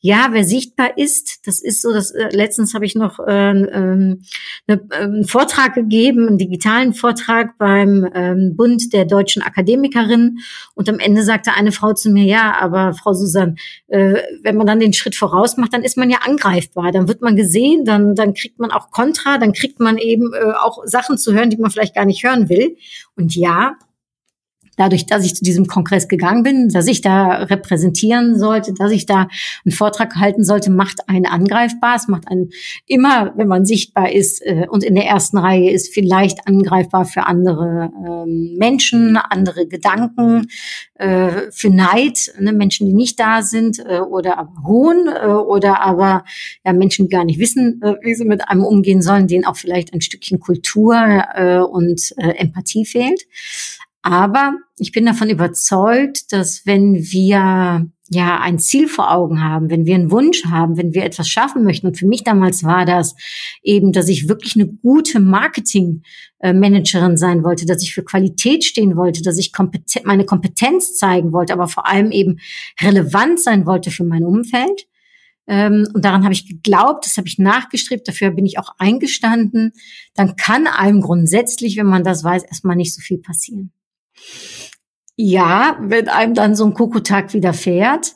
Ja, 0.00 0.28
wer 0.32 0.44
sichtbar 0.44 0.98
ist, 0.98 1.46
das 1.46 1.62
ist 1.62 1.80
so, 1.80 1.90
das 1.90 2.10
äh, 2.10 2.28
letztens 2.36 2.74
habe 2.74 2.84
ich 2.84 2.94
noch 2.94 3.18
äh, 3.18 3.50
ähm, 3.50 4.20
ne, 4.66 4.82
einen 4.90 5.24
Vortrag 5.24 5.72
gegeben, 5.72 6.28
einen 6.28 6.36
digitalen 6.36 6.92
Vortrag 6.92 7.56
beim 7.56 8.06
ähm, 8.14 8.54
Bund 8.54 8.92
der 8.92 9.06
deutschen 9.06 9.40
Akademikerinnen 9.40 10.40
und 10.74 10.86
am 10.90 10.98
Ende 10.98 11.22
sagte 11.22 11.54
eine 11.54 11.72
Frau 11.72 11.94
zu 11.94 12.10
mir, 12.10 12.24
ja, 12.24 12.54
aber 12.60 12.92
Frau 12.92 13.14
Susan, 13.14 13.56
äh, 13.86 14.16
wenn 14.42 14.56
man 14.58 14.66
dann 14.66 14.80
den 14.80 14.92
Schritt 14.92 15.16
voraus 15.16 15.56
macht, 15.56 15.72
dann 15.72 15.82
ist 15.82 15.96
man 15.96 16.10
ja 16.10 16.18
angreifbar, 16.26 16.92
dann 16.92 17.08
wird 17.08 17.22
man 17.22 17.36
gesehen, 17.36 17.86
dann 17.86 18.14
dann 18.14 18.34
kriegt 18.34 18.58
man 18.58 18.70
auch 18.70 18.90
Kontra, 18.90 19.38
dann 19.38 19.54
kriegt 19.54 19.80
man 19.80 19.96
eben 19.96 20.34
äh, 20.34 20.52
auch 20.60 20.82
Sachen 20.84 21.16
zu 21.16 21.32
hören, 21.32 21.48
die 21.48 21.56
man 21.56 21.70
vielleicht 21.70 21.94
gar 21.94 22.04
nicht 22.04 22.22
hören 22.22 22.50
will. 22.50 22.76
Und 23.16 23.34
ja, 23.34 23.76
dadurch, 24.76 25.06
dass 25.06 25.24
ich 25.24 25.34
zu 25.34 25.44
diesem 25.44 25.66
Kongress 25.66 26.08
gegangen 26.08 26.42
bin, 26.42 26.68
dass 26.68 26.86
ich 26.86 27.00
da 27.00 27.42
repräsentieren 27.42 28.38
sollte, 28.38 28.72
dass 28.72 28.92
ich 28.92 29.06
da 29.06 29.28
einen 29.64 29.72
Vortrag 29.72 30.16
halten 30.16 30.44
sollte, 30.44 30.70
macht 30.70 31.08
einen 31.08 31.26
angreifbar. 31.26 31.96
Es 31.96 32.08
macht 32.08 32.28
einen 32.28 32.50
immer, 32.86 33.32
wenn 33.36 33.48
man 33.48 33.66
sichtbar 33.66 34.12
ist 34.12 34.42
äh, 34.42 34.66
und 34.68 34.84
in 34.84 34.94
der 34.94 35.06
ersten 35.06 35.38
Reihe 35.38 35.70
ist, 35.70 35.92
vielleicht 35.92 36.46
angreifbar 36.46 37.04
für 37.04 37.26
andere 37.26 37.90
ähm, 38.06 38.56
Menschen, 38.58 39.16
andere 39.16 39.66
Gedanken, 39.66 40.48
äh, 40.94 41.50
für 41.50 41.70
Neid, 41.70 42.32
ne, 42.38 42.52
Menschen, 42.52 42.86
die 42.86 42.94
nicht 42.94 43.18
da 43.20 43.42
sind 43.42 43.78
äh, 43.78 43.98
oder 43.98 44.38
aber 44.38 44.62
Hohn 44.64 45.08
äh, 45.08 45.26
oder 45.26 45.80
aber 45.80 46.24
ja, 46.64 46.72
Menschen, 46.72 47.06
die 47.06 47.14
gar 47.14 47.24
nicht 47.24 47.38
wissen, 47.38 47.80
äh, 47.82 47.94
wie 48.02 48.14
sie 48.14 48.24
mit 48.24 48.48
einem 48.48 48.64
umgehen 48.64 49.02
sollen, 49.02 49.26
denen 49.26 49.44
auch 49.44 49.56
vielleicht 49.56 49.92
ein 49.92 50.00
Stückchen 50.00 50.40
Kultur 50.40 50.94
äh, 51.34 51.58
und 51.58 52.14
äh, 52.16 52.36
Empathie 52.36 52.84
fehlt. 52.84 53.26
Aber 54.02 54.54
ich 54.78 54.90
bin 54.90 55.06
davon 55.06 55.30
überzeugt, 55.30 56.32
dass 56.32 56.66
wenn 56.66 56.96
wir 56.96 57.86
ja 58.14 58.40
ein 58.40 58.58
Ziel 58.58 58.88
vor 58.88 59.10
Augen 59.12 59.42
haben, 59.42 59.70
wenn 59.70 59.86
wir 59.86 59.94
einen 59.94 60.10
Wunsch 60.10 60.44
haben, 60.44 60.76
wenn 60.76 60.92
wir 60.92 61.04
etwas 61.04 61.28
schaffen 61.28 61.64
möchten. 61.64 61.86
Und 61.86 61.98
für 61.98 62.06
mich 62.06 62.24
damals 62.24 62.64
war 62.64 62.84
das 62.84 63.14
eben, 63.62 63.92
dass 63.92 64.08
ich 64.08 64.28
wirklich 64.28 64.56
eine 64.56 64.66
gute 64.66 65.20
Marketing-Managerin 65.20 67.16
sein 67.16 67.44
wollte, 67.44 67.64
dass 67.64 67.82
ich 67.82 67.94
für 67.94 68.04
Qualität 68.04 68.64
stehen 68.64 68.96
wollte, 68.96 69.22
dass 69.22 69.38
ich 69.38 69.52
kompeten 69.52 70.02
meine 70.04 70.26
Kompetenz 70.26 70.96
zeigen 70.96 71.32
wollte, 71.32 71.52
aber 71.52 71.68
vor 71.68 71.88
allem 71.88 72.10
eben 72.10 72.38
relevant 72.80 73.40
sein 73.40 73.66
wollte 73.66 73.90
für 73.90 74.04
mein 74.04 74.24
Umfeld. 74.24 74.86
Ähm, 75.46 75.88
und 75.94 76.04
daran 76.04 76.24
habe 76.24 76.34
ich 76.34 76.48
geglaubt, 76.48 77.06
das 77.06 77.16
habe 77.16 77.28
ich 77.28 77.38
nachgestrebt, 77.38 78.06
dafür 78.06 78.30
bin 78.30 78.46
ich 78.46 78.58
auch 78.58 78.74
eingestanden. 78.78 79.72
Dann 80.14 80.36
kann 80.36 80.66
einem 80.66 81.00
grundsätzlich, 81.00 81.76
wenn 81.76 81.86
man 81.86 82.04
das 82.04 82.22
weiß, 82.22 82.44
erstmal 82.44 82.76
nicht 82.76 82.94
so 82.94 83.00
viel 83.00 83.18
passieren. 83.18 83.72
Ja, 85.16 85.76
wenn 85.80 86.08
einem 86.08 86.34
dann 86.34 86.56
so 86.56 86.64
ein 86.64 86.74
Kokotag 86.74 87.34
widerfährt, 87.34 88.14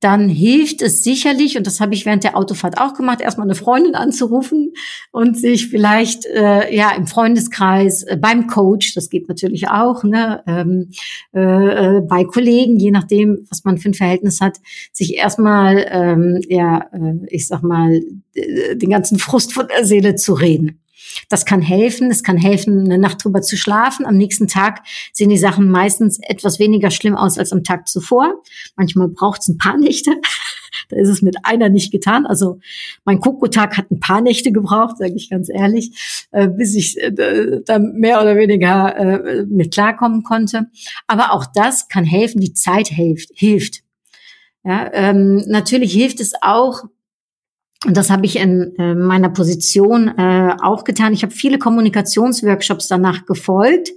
dann 0.00 0.28
hilft 0.28 0.80
es 0.80 1.02
sicherlich, 1.02 1.58
und 1.58 1.66
das 1.66 1.80
habe 1.80 1.92
ich 1.92 2.06
während 2.06 2.22
der 2.22 2.36
Autofahrt 2.36 2.80
auch 2.80 2.94
gemacht, 2.94 3.20
erstmal 3.20 3.48
eine 3.48 3.56
Freundin 3.56 3.96
anzurufen 3.96 4.72
und 5.10 5.36
sich 5.36 5.68
vielleicht 5.68 6.24
äh, 6.26 6.72
ja 6.74 6.92
im 6.92 7.08
Freundeskreis 7.08 8.04
äh, 8.04 8.16
beim 8.16 8.46
Coach, 8.46 8.94
das 8.94 9.10
geht 9.10 9.28
natürlich 9.28 9.68
auch, 9.68 10.04
ne, 10.04 10.42
ähm, 10.46 10.90
äh, 11.34 11.96
äh 11.96 12.00
bei 12.00 12.24
Kollegen, 12.24 12.78
je 12.78 12.92
nachdem, 12.92 13.46
was 13.50 13.64
man 13.64 13.78
für 13.78 13.88
ein 13.88 13.94
Verhältnis 13.94 14.40
hat, 14.40 14.58
sich 14.92 15.16
erstmal 15.16 15.84
ähm, 15.90 16.40
ja, 16.48 16.86
äh, 16.92 17.26
ich 17.28 17.48
sag 17.48 17.62
mal, 17.62 18.00
den 18.36 18.90
ganzen 18.90 19.18
Frust 19.18 19.52
von 19.52 19.66
der 19.66 19.84
Seele 19.84 20.14
zu 20.14 20.34
reden. 20.34 20.80
Das 21.28 21.44
kann 21.44 21.62
helfen. 21.62 22.10
Es 22.10 22.22
kann 22.22 22.36
helfen, 22.36 22.84
eine 22.84 22.98
Nacht 22.98 23.24
drüber 23.24 23.42
zu 23.42 23.56
schlafen. 23.56 24.06
Am 24.06 24.16
nächsten 24.16 24.46
Tag 24.46 24.82
sehen 25.12 25.28
die 25.28 25.38
Sachen 25.38 25.70
meistens 25.70 26.18
etwas 26.20 26.58
weniger 26.58 26.90
schlimm 26.90 27.16
aus 27.16 27.38
als 27.38 27.52
am 27.52 27.64
Tag 27.64 27.88
zuvor. 27.88 28.42
Manchmal 28.76 29.08
braucht 29.08 29.42
es 29.42 29.48
ein 29.48 29.58
paar 29.58 29.76
Nächte. 29.76 30.12
da 30.88 30.96
ist 30.96 31.08
es 31.08 31.22
mit 31.22 31.36
einer 31.44 31.68
nicht 31.68 31.92
getan. 31.92 32.26
Also 32.26 32.60
mein 33.04 33.20
Kokotag 33.20 33.76
hat 33.76 33.90
ein 33.90 34.00
paar 34.00 34.20
Nächte 34.20 34.52
gebraucht, 34.52 34.98
sage 34.98 35.14
ich 35.14 35.30
ganz 35.30 35.48
ehrlich, 35.48 36.26
äh, 36.30 36.48
bis 36.48 36.74
ich 36.74 37.00
äh, 37.02 37.60
da 37.64 37.78
mehr 37.78 38.20
oder 38.20 38.36
weniger 38.36 38.96
äh, 38.96 39.44
mit 39.46 39.72
klarkommen 39.72 40.22
konnte. 40.22 40.66
Aber 41.06 41.32
auch 41.32 41.46
das 41.54 41.88
kann 41.88 42.04
helfen. 42.04 42.40
Die 42.40 42.54
Zeit 42.54 42.88
hilft. 42.88 43.30
hilft. 43.34 43.82
Ja, 44.64 44.90
ähm, 44.92 45.44
natürlich 45.46 45.92
hilft 45.92 46.20
es 46.20 46.32
auch, 46.42 46.82
und 47.86 47.96
das 47.96 48.10
habe 48.10 48.26
ich 48.26 48.36
in 48.36 48.74
äh, 48.78 48.94
meiner 48.94 49.28
Position 49.28 50.08
äh, 50.08 50.56
auch 50.60 50.82
getan. 50.82 51.12
Ich 51.12 51.22
habe 51.22 51.32
viele 51.32 51.58
Kommunikationsworkshops 51.58 52.88
danach 52.88 53.24
gefolgt 53.24 53.92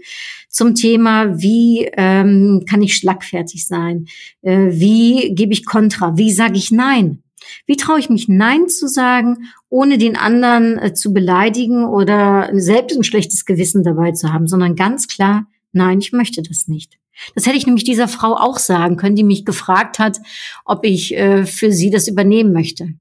zum 0.49 0.75
Thema, 0.75 1.41
wie 1.41 1.89
ähm, 1.93 2.65
kann 2.69 2.83
ich 2.83 2.95
schlagfertig 2.95 3.65
sein? 3.65 4.05
Äh, 4.43 4.67
wie 4.69 5.33
gebe 5.33 5.53
ich 5.53 5.65
Kontra? 5.65 6.15
Wie 6.15 6.31
sage 6.31 6.57
ich 6.57 6.69
Nein? 6.69 7.23
Wie 7.65 7.75
traue 7.75 7.97
ich 7.97 8.09
mich 8.09 8.27
Nein 8.27 8.69
zu 8.69 8.87
sagen, 8.87 9.49
ohne 9.67 9.97
den 9.97 10.15
anderen 10.15 10.95
zu 10.95 11.11
beleidigen 11.11 11.83
oder 11.83 12.49
selbst 12.53 12.95
ein 12.95 13.03
schlechtes 13.03 13.45
Gewissen 13.45 13.83
dabei 13.83 14.11
zu 14.11 14.31
haben, 14.31 14.47
sondern 14.47 14.75
ganz 14.75 15.07
klar, 15.07 15.47
nein, 15.71 15.99
ich 15.99 16.11
möchte 16.11 16.43
das 16.43 16.67
nicht. 16.67 16.99
Das 17.33 17.47
hätte 17.47 17.57
ich 17.57 17.65
nämlich 17.65 17.83
dieser 17.83 18.07
Frau 18.07 18.35
auch 18.35 18.59
sagen 18.59 18.95
können, 18.95 19.15
die 19.15 19.23
mich 19.23 19.43
gefragt 19.43 19.97
hat, 19.97 20.19
ob 20.65 20.85
ich 20.85 21.15
für 21.45 21.71
sie 21.71 21.89
das 21.89 22.07
übernehmen 22.07 22.53
möchte. 22.53 22.93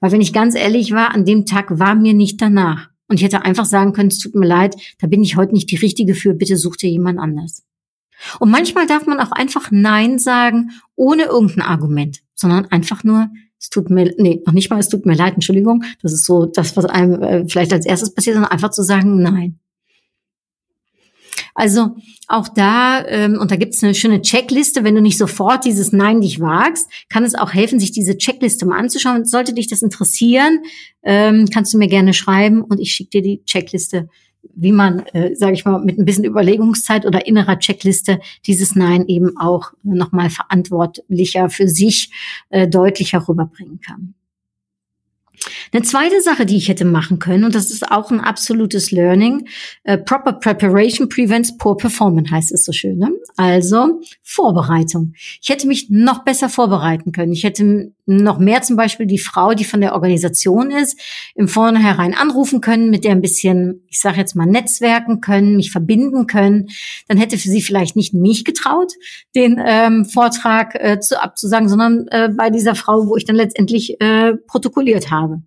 Weil 0.00 0.12
wenn 0.12 0.20
ich 0.20 0.32
ganz 0.32 0.54
ehrlich 0.54 0.92
war, 0.92 1.12
an 1.12 1.24
dem 1.24 1.46
Tag 1.46 1.78
war 1.78 1.94
mir 1.94 2.14
nicht 2.14 2.40
danach. 2.40 2.88
Und 3.08 3.16
ich 3.16 3.24
hätte 3.24 3.42
einfach 3.42 3.64
sagen 3.64 3.92
können, 3.92 4.08
es 4.08 4.18
tut 4.18 4.34
mir 4.34 4.46
leid, 4.46 4.74
da 4.98 5.06
bin 5.06 5.22
ich 5.22 5.36
heute 5.36 5.52
nicht 5.52 5.70
die 5.70 5.76
Richtige 5.76 6.14
für, 6.14 6.34
bitte 6.34 6.56
such 6.56 6.76
dir 6.76 6.90
jemand 6.90 7.18
anders. 7.18 7.64
Und 8.38 8.50
manchmal 8.50 8.86
darf 8.86 9.06
man 9.06 9.20
auch 9.20 9.32
einfach 9.32 9.70
Nein 9.70 10.18
sagen, 10.18 10.70
ohne 10.94 11.24
irgendein 11.24 11.62
Argument, 11.62 12.20
sondern 12.34 12.66
einfach 12.66 13.04
nur, 13.04 13.28
es 13.58 13.70
tut 13.70 13.90
mir, 13.90 14.14
nee, 14.18 14.42
noch 14.46 14.52
nicht 14.52 14.70
mal, 14.70 14.78
es 14.78 14.88
tut 14.88 15.06
mir 15.06 15.14
leid, 15.14 15.34
Entschuldigung, 15.34 15.84
das 16.02 16.12
ist 16.12 16.24
so 16.24 16.46
das, 16.46 16.76
was 16.76 16.84
einem 16.86 17.22
äh, 17.22 17.48
vielleicht 17.48 17.72
als 17.72 17.86
erstes 17.86 18.14
passiert, 18.14 18.34
sondern 18.34 18.52
einfach 18.52 18.70
zu 18.70 18.82
sagen 18.82 19.22
Nein. 19.22 19.58
Also 21.54 21.96
auch 22.28 22.48
da, 22.48 23.04
ähm, 23.06 23.38
und 23.38 23.50
da 23.50 23.56
gibt 23.56 23.74
es 23.74 23.82
eine 23.82 23.94
schöne 23.94 24.22
Checkliste, 24.22 24.84
wenn 24.84 24.94
du 24.94 25.02
nicht 25.02 25.18
sofort 25.18 25.64
dieses 25.64 25.92
Nein 25.92 26.20
dich 26.20 26.40
wagst, 26.40 26.88
kann 27.08 27.24
es 27.24 27.34
auch 27.34 27.52
helfen, 27.52 27.78
sich 27.78 27.92
diese 27.92 28.16
Checkliste 28.16 28.66
mal 28.66 28.78
anzuschauen. 28.78 29.24
Sollte 29.24 29.52
dich 29.52 29.68
das 29.68 29.82
interessieren, 29.82 30.60
ähm, 31.02 31.48
kannst 31.52 31.74
du 31.74 31.78
mir 31.78 31.88
gerne 31.88 32.14
schreiben 32.14 32.62
und 32.62 32.80
ich 32.80 32.92
schicke 32.92 33.10
dir 33.10 33.22
die 33.22 33.44
Checkliste, 33.44 34.08
wie 34.54 34.72
man, 34.72 35.00
äh, 35.12 35.34
sage 35.34 35.52
ich 35.52 35.64
mal, 35.64 35.78
mit 35.84 35.98
ein 35.98 36.04
bisschen 36.04 36.24
Überlegungszeit 36.24 37.06
oder 37.06 37.26
innerer 37.26 37.58
Checkliste 37.58 38.20
dieses 38.46 38.74
Nein 38.74 39.06
eben 39.06 39.36
auch 39.36 39.72
nochmal 39.82 40.30
verantwortlicher 40.30 41.50
für 41.50 41.68
sich 41.68 42.10
äh, 42.50 42.66
deutlicher 42.66 43.28
rüberbringen 43.28 43.80
kann. 43.80 44.14
Eine 45.72 45.82
zweite 45.82 46.20
Sache, 46.20 46.46
die 46.46 46.56
ich 46.56 46.68
hätte 46.68 46.84
machen 46.84 47.18
können, 47.18 47.44
und 47.44 47.54
das 47.54 47.70
ist 47.70 47.90
auch 47.90 48.10
ein 48.10 48.20
absolutes 48.20 48.90
Learning, 48.90 49.48
uh, 49.88 49.96
proper 49.96 50.34
preparation 50.34 51.08
prevents 51.08 51.56
poor 51.56 51.76
performance, 51.76 52.30
heißt 52.30 52.52
es 52.52 52.64
so 52.64 52.72
schön. 52.72 52.98
Ne? 52.98 53.12
Also 53.36 54.00
Vorbereitung. 54.22 55.14
Ich 55.40 55.48
hätte 55.48 55.66
mich 55.66 55.88
noch 55.90 56.24
besser 56.24 56.48
vorbereiten 56.48 57.12
können. 57.12 57.32
Ich 57.32 57.44
hätte 57.44 57.92
noch 58.06 58.38
mehr 58.38 58.62
zum 58.62 58.76
Beispiel 58.76 59.06
die 59.06 59.18
Frau, 59.18 59.54
die 59.54 59.64
von 59.64 59.80
der 59.80 59.94
Organisation 59.94 60.70
ist, 60.70 60.98
im 61.34 61.48
Vornherein 61.48 62.14
anrufen 62.14 62.60
können, 62.60 62.90
mit 62.90 63.04
der 63.04 63.12
ein 63.12 63.20
bisschen, 63.20 63.84
ich 63.88 64.00
sage 64.00 64.18
jetzt 64.18 64.34
mal, 64.34 64.46
netzwerken 64.46 65.20
können, 65.20 65.56
mich 65.56 65.70
verbinden 65.70 66.26
können. 66.26 66.68
Dann 67.08 67.18
hätte 67.18 67.38
für 67.38 67.48
sie 67.48 67.62
vielleicht 67.62 67.96
nicht 67.96 68.14
mich 68.14 68.44
getraut, 68.44 68.92
den 69.34 69.60
ähm, 69.64 70.04
Vortrag 70.04 70.74
äh, 70.74 70.98
zu, 71.00 71.22
abzusagen, 71.22 71.68
sondern 71.68 72.08
äh, 72.08 72.28
bei 72.28 72.50
dieser 72.50 72.74
Frau, 72.74 73.06
wo 73.06 73.16
ich 73.16 73.24
dann 73.24 73.36
letztendlich 73.36 74.00
äh, 74.00 74.34
protokolliert 74.46 75.10
habe. 75.10 75.42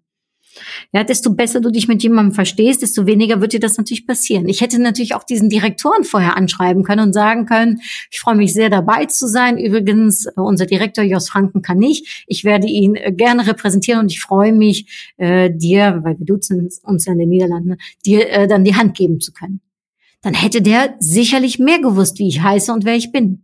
Ja, 0.93 1.03
desto 1.03 1.33
besser 1.33 1.59
du 1.59 1.69
dich 1.69 1.87
mit 1.87 2.03
jemandem 2.03 2.33
verstehst, 2.33 2.81
desto 2.81 3.05
weniger 3.05 3.41
wird 3.41 3.53
dir 3.53 3.59
das 3.59 3.77
natürlich 3.77 4.07
passieren. 4.07 4.47
Ich 4.47 4.61
hätte 4.61 4.79
natürlich 4.79 5.15
auch 5.15 5.23
diesen 5.23 5.49
Direktoren 5.49 6.03
vorher 6.03 6.37
anschreiben 6.37 6.83
können 6.83 7.07
und 7.07 7.13
sagen 7.13 7.45
können, 7.45 7.81
ich 8.11 8.19
freue 8.19 8.35
mich 8.35 8.53
sehr 8.53 8.69
dabei 8.69 9.05
zu 9.05 9.27
sein. 9.27 9.57
Übrigens, 9.57 10.27
unser 10.35 10.65
Direktor 10.65 11.03
Jos 11.03 11.29
Franken 11.29 11.61
kann 11.61 11.77
nicht. 11.77 12.25
Ich 12.27 12.43
werde 12.43 12.67
ihn 12.67 12.95
äh, 12.95 13.11
gerne 13.11 13.47
repräsentieren 13.47 14.01
und 14.01 14.11
ich 14.11 14.21
freue 14.21 14.53
mich, 14.53 15.13
äh, 15.17 15.51
dir, 15.51 15.99
weil 16.03 16.17
wir 16.17 16.25
duzen 16.25 16.69
uns 16.83 17.05
ja 17.05 17.13
in 17.13 17.19
den 17.19 17.29
Niederlanden, 17.29 17.77
dir 18.05 18.29
äh, 18.29 18.47
dann 18.47 18.63
die 18.63 18.75
Hand 18.75 18.95
geben 18.95 19.19
zu 19.19 19.33
können. 19.33 19.61
Dann 20.21 20.33
hätte 20.33 20.61
der 20.61 20.95
sicherlich 20.99 21.59
mehr 21.59 21.79
gewusst, 21.79 22.17
wie 22.17 22.27
ich 22.27 22.41
heiße 22.41 22.73
und 22.73 22.85
wer 22.85 22.95
ich 22.95 23.11
bin. 23.11 23.43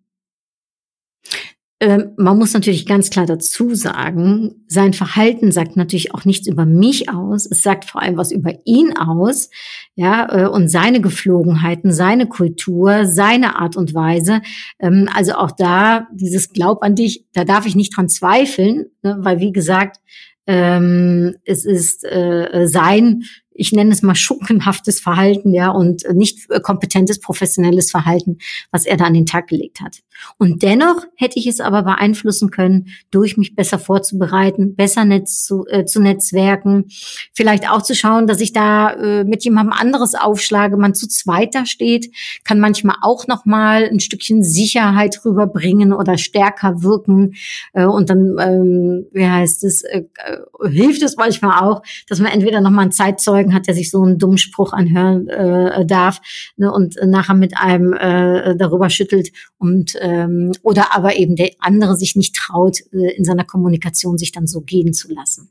Ähm, 1.82 2.12
man 2.16 2.38
muss 2.38 2.54
natürlich 2.54 2.86
ganz 2.86 3.10
klar 3.10 3.26
dazu 3.26 3.74
sagen, 3.74 4.64
sein 4.68 4.94
Verhalten 4.94 5.52
sagt 5.52 5.78
natürlich 5.78 6.14
auch 6.14 6.26
nichts 6.26 6.48
über 6.48 6.64
mich 6.68 7.10
aus. 7.10 7.48
Es 7.50 7.64
sagt 7.64 7.86
vor 7.86 8.04
allem 8.04 8.18
was 8.18 8.32
über 8.32 8.54
ihn 8.66 8.96
aus, 8.96 9.50
ja, 9.96 10.28
äh, 10.32 10.48
und 10.48 10.68
seine 10.68 11.02
Geflogenheiten, 11.02 11.92
seine 11.92 12.28
Kultur, 12.28 13.08
seine 13.08 13.60
Art 13.60 13.78
und 13.78 13.96
Weise. 13.96 14.44
Ähm, 14.80 15.10
also 15.12 15.34
auch 15.34 15.50
da 15.50 16.08
dieses 16.14 16.54
Glaub 16.54 16.84
an 16.84 16.94
dich, 16.94 17.26
da 17.34 17.46
darf 17.46 17.66
ich 17.66 17.76
nicht 17.76 17.98
dran 17.98 18.10
zweifeln, 18.10 18.86
ne, 19.02 19.18
weil 19.20 19.40
wie 19.40 19.52
gesagt, 19.52 19.98
ähm, 20.46 21.38
es 21.46 21.66
ist 21.66 22.04
äh, 22.06 22.68
sein 22.68 23.24
ich 23.54 23.72
nenne 23.72 23.92
es 23.92 24.02
mal 24.02 24.16
schurkenhaftes 24.16 25.00
Verhalten, 25.00 25.54
ja, 25.54 25.70
und 25.70 26.04
nicht 26.14 26.48
kompetentes 26.64 27.20
professionelles 27.20 27.92
Verhalten, 27.92 28.38
was 28.72 28.86
er 28.86 28.98
da 28.98 29.06
an 29.06 29.14
den 29.14 29.26
Tag 29.26 29.48
gelegt 29.48 29.82
hat. 29.82 30.00
Und 30.38 30.64
dennoch 30.64 31.06
hätte 31.16 31.40
ich 31.40 31.48
es 31.48 31.60
aber 31.60 31.84
beeinflussen 31.84 32.52
können, 32.52 32.88
durch 33.10 33.38
mich 33.38 33.56
besser 33.56 33.80
vorzubereiten, 33.80 34.76
besser 34.76 35.06
Netz 35.06 35.44
zu, 35.44 35.66
äh, 35.68 35.86
zu 35.86 36.00
netzwerken, 36.02 36.86
vielleicht 37.34 37.70
auch 37.70 37.82
zu 37.82 37.96
schauen, 37.96 38.28
dass 38.28 38.40
ich 38.40 38.54
da 38.54 38.92
äh, 38.92 39.24
mit 39.24 39.44
jemandem 39.44 39.74
anderes 39.74 40.16
aufschlage, 40.16 40.78
man 40.78 40.94
zu 40.94 41.08
zweit 41.08 41.56
da 41.56 41.66
steht, 41.66 42.14
kann 42.44 42.60
manchmal 42.60 42.98
auch 43.02 43.28
noch 43.28 43.46
mal 43.46 43.84
ein 43.84 44.00
Stückchen 44.00 44.44
Sicherheit 44.44 45.20
rüberbringen 45.26 45.94
oder 45.94 46.18
stärker 46.18 46.84
wirken 46.84 47.34
äh, 47.74 47.86
und 47.86 48.10
dann, 48.10 48.36
ähm, 48.40 49.08
wie 49.12 49.28
heißt 49.28 49.64
es, 49.64 49.82
äh, 49.82 50.04
äh 50.26 50.70
hilft 50.70 51.02
es 51.02 51.18
manchmal 51.18 51.62
auch, 51.64 51.82
dass 52.08 52.20
man 52.20 52.32
entweder 52.32 52.62
noch 52.62 52.70
mal 52.70 52.84
ein 52.84 52.92
Zeitzeug 52.92 53.41
Zeugen 53.42 53.54
hat, 53.54 53.68
der 53.68 53.74
sich 53.74 53.90
so 53.90 54.02
einen 54.02 54.18
dummen 54.18 54.38
Spruch 54.38 54.74
anhören 54.74 55.28
äh, 55.28 55.86
darf 55.86 56.22
ne, 56.58 56.72
und 56.72 56.96
nachher 57.06 57.34
mit 57.34 57.58
einem 57.58 57.94
äh, 57.94 58.56
darüber 58.56 58.90
schüttelt 58.90 59.32
und 59.58 59.96
ähm, 60.00 60.52
oder 60.62 60.96
aber 60.96 61.16
eben 61.16 61.36
der 61.36 61.52
andere 61.60 61.96
sich 61.96 62.16
nicht 62.16 62.36
traut, 62.36 62.80
äh, 62.94 63.16
in 63.16 63.24
seiner 63.24 63.44
Kommunikation 63.44 64.18
sich 64.18 64.32
dann 64.32 64.48
so 64.48 64.62
gehen 64.62 64.94
zu 64.94 65.12
lassen. 65.12 65.50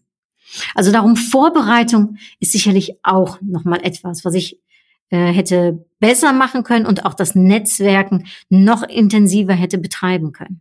Also 0.74 0.92
darum 0.92 1.16
Vorbereitung 1.16 2.16
ist 2.40 2.52
sicherlich 2.52 2.94
auch 3.02 3.40
nochmal 3.40 3.80
etwas, 3.82 4.24
was 4.24 4.34
ich 4.34 4.60
äh, 5.10 5.32
hätte 5.32 5.84
besser 5.98 6.32
machen 6.32 6.64
können 6.64 6.86
und 6.86 7.04
auch 7.04 7.14
das 7.14 7.34
Netzwerken 7.34 8.26
noch 8.48 8.82
intensiver 8.82 9.54
hätte 9.54 9.78
betreiben 9.78 10.32
können. 10.32 10.60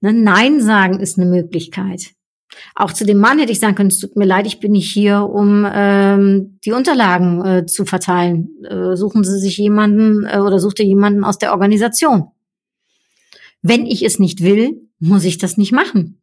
Ne, 0.00 0.12
Nein 0.12 0.60
sagen 0.60 1.00
ist 1.00 1.18
eine 1.18 1.28
Möglichkeit. 1.28 2.13
Auch 2.74 2.92
zu 2.92 3.04
dem 3.04 3.18
Mann 3.18 3.38
hätte 3.38 3.52
ich 3.52 3.60
sagen 3.60 3.74
können, 3.74 3.88
es 3.88 3.98
tut 3.98 4.16
mir 4.16 4.26
leid, 4.26 4.46
ich 4.46 4.60
bin 4.60 4.72
nicht 4.72 4.90
hier, 4.90 5.22
um 5.22 5.66
ähm, 5.72 6.58
die 6.64 6.72
Unterlagen 6.72 7.44
äh, 7.44 7.66
zu 7.66 7.84
verteilen. 7.84 8.48
Äh, 8.64 8.96
suchen 8.96 9.24
Sie 9.24 9.38
sich 9.38 9.56
jemanden 9.58 10.24
äh, 10.24 10.38
oder 10.38 10.58
sucht 10.58 10.78
ihr 10.78 10.86
jemanden 10.86 11.24
aus 11.24 11.38
der 11.38 11.52
Organisation. 11.52 12.28
Wenn 13.62 13.86
ich 13.86 14.04
es 14.04 14.18
nicht 14.18 14.42
will, 14.42 14.88
muss 14.98 15.24
ich 15.24 15.38
das 15.38 15.56
nicht 15.56 15.72
machen. 15.72 16.20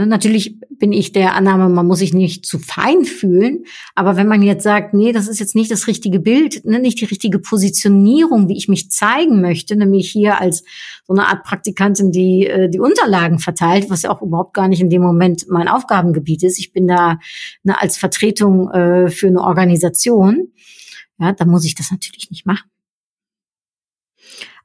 Ne, 0.00 0.06
natürlich 0.06 0.58
bin 0.70 0.94
ich 0.94 1.12
der 1.12 1.34
Annahme, 1.34 1.68
man 1.68 1.86
muss 1.86 1.98
sich 1.98 2.14
nicht 2.14 2.46
zu 2.46 2.58
fein 2.58 3.04
fühlen. 3.04 3.64
Aber 3.94 4.16
wenn 4.16 4.28
man 4.28 4.42
jetzt 4.42 4.64
sagt, 4.64 4.94
nee, 4.94 5.12
das 5.12 5.28
ist 5.28 5.38
jetzt 5.38 5.54
nicht 5.54 5.70
das 5.70 5.88
richtige 5.88 6.20
Bild, 6.20 6.64
ne, 6.64 6.78
nicht 6.78 7.02
die 7.02 7.04
richtige 7.04 7.38
Positionierung, 7.38 8.48
wie 8.48 8.56
ich 8.56 8.66
mich 8.66 8.90
zeigen 8.90 9.42
möchte, 9.42 9.76
nämlich 9.76 10.10
hier 10.10 10.40
als 10.40 10.64
so 11.06 11.12
eine 11.12 11.26
Art 11.26 11.44
Praktikantin, 11.44 12.12
die 12.12 12.46
äh, 12.46 12.70
die 12.70 12.80
Unterlagen 12.80 13.38
verteilt, 13.40 13.90
was 13.90 14.02
ja 14.02 14.10
auch 14.10 14.22
überhaupt 14.22 14.54
gar 14.54 14.68
nicht 14.68 14.80
in 14.80 14.88
dem 14.88 15.02
Moment 15.02 15.44
mein 15.50 15.68
Aufgabengebiet 15.68 16.44
ist. 16.44 16.58
Ich 16.58 16.72
bin 16.72 16.88
da 16.88 17.18
ne, 17.62 17.78
als 17.78 17.98
Vertretung 17.98 18.70
äh, 18.70 19.10
für 19.10 19.26
eine 19.26 19.42
Organisation. 19.42 20.48
Ja, 21.18 21.32
da 21.32 21.44
muss 21.44 21.66
ich 21.66 21.74
das 21.74 21.90
natürlich 21.90 22.30
nicht 22.30 22.46
machen. 22.46 22.70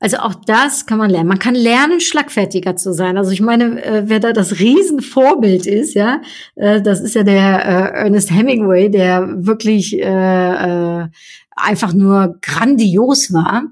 Also 0.06 0.18
auch 0.18 0.36
das 0.36 0.86
kann 0.86 1.00
man 1.00 1.10
lernen. 1.10 1.30
Man 1.30 1.40
kann 1.40 1.56
lernen, 1.56 2.00
schlagfertiger 2.00 2.76
zu 2.76 2.94
sein. 2.94 3.18
Also 3.18 3.32
ich 3.32 3.42
meine, 3.42 3.84
äh, 3.84 4.04
wer 4.06 4.20
da 4.20 4.34
das 4.34 4.60
Riesenvorbild 4.60 5.66
ist, 5.66 5.96
ja, 5.96 6.22
äh, 6.54 6.80
das 6.80 7.00
ist 7.00 7.16
ja 7.16 7.24
der 7.24 7.66
äh, 7.66 8.04
Ernest 8.04 8.30
Hemingway, 8.30 8.92
der 8.92 9.28
wirklich 9.48 9.98
äh, 9.98 10.04
äh, 10.04 11.08
einfach 11.56 11.94
nur 11.94 12.38
grandios 12.44 13.34
war. 13.34 13.64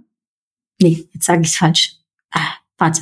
Nee, 0.81 1.07
jetzt 1.13 1.25
sage 1.25 1.41
ich 1.41 1.49
es 1.49 1.55
falsch. 1.55 1.97
Ah, 2.31 2.55
warte. 2.79 3.01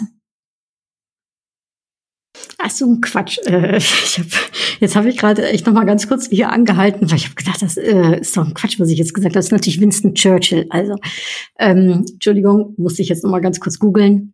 Ach 2.58 2.70
so 2.70 2.86
ein 2.86 3.02
Quatsch. 3.02 3.40
Äh, 3.46 3.78
ich 3.78 4.20
hab, 4.20 4.26
jetzt 4.80 4.96
habe 4.96 5.10
ich 5.10 5.18
gerade 5.18 5.48
echt 5.48 5.66
noch 5.66 5.74
mal 5.74 5.86
ganz 5.86 6.08
kurz 6.08 6.28
hier 6.30 6.52
angehalten, 6.52 7.10
weil 7.10 7.18
ich 7.18 7.26
habe 7.26 7.36
gedacht, 7.36 7.62
das 7.62 7.78
äh, 7.78 8.20
ist 8.20 8.36
doch 8.38 8.46
ein 8.46 8.54
Quatsch, 8.54 8.80
was 8.80 8.90
ich 8.90 8.98
jetzt 8.98 9.14
gesagt 9.14 9.34
habe. 9.34 9.40
Das 9.40 9.46
ist 9.46 9.52
natürlich 9.52 9.82
Winston 9.82 10.14
Churchill. 10.14 10.68
Also, 10.70 10.96
ähm, 11.60 12.06
Entschuldigung, 12.12 12.74
musste 12.78 13.02
ich 13.02 13.10
jetzt 13.10 13.24
noch 13.24 13.32
mal 13.32 13.42
ganz 13.42 13.60
kurz 13.60 13.80
googeln. 13.80 14.34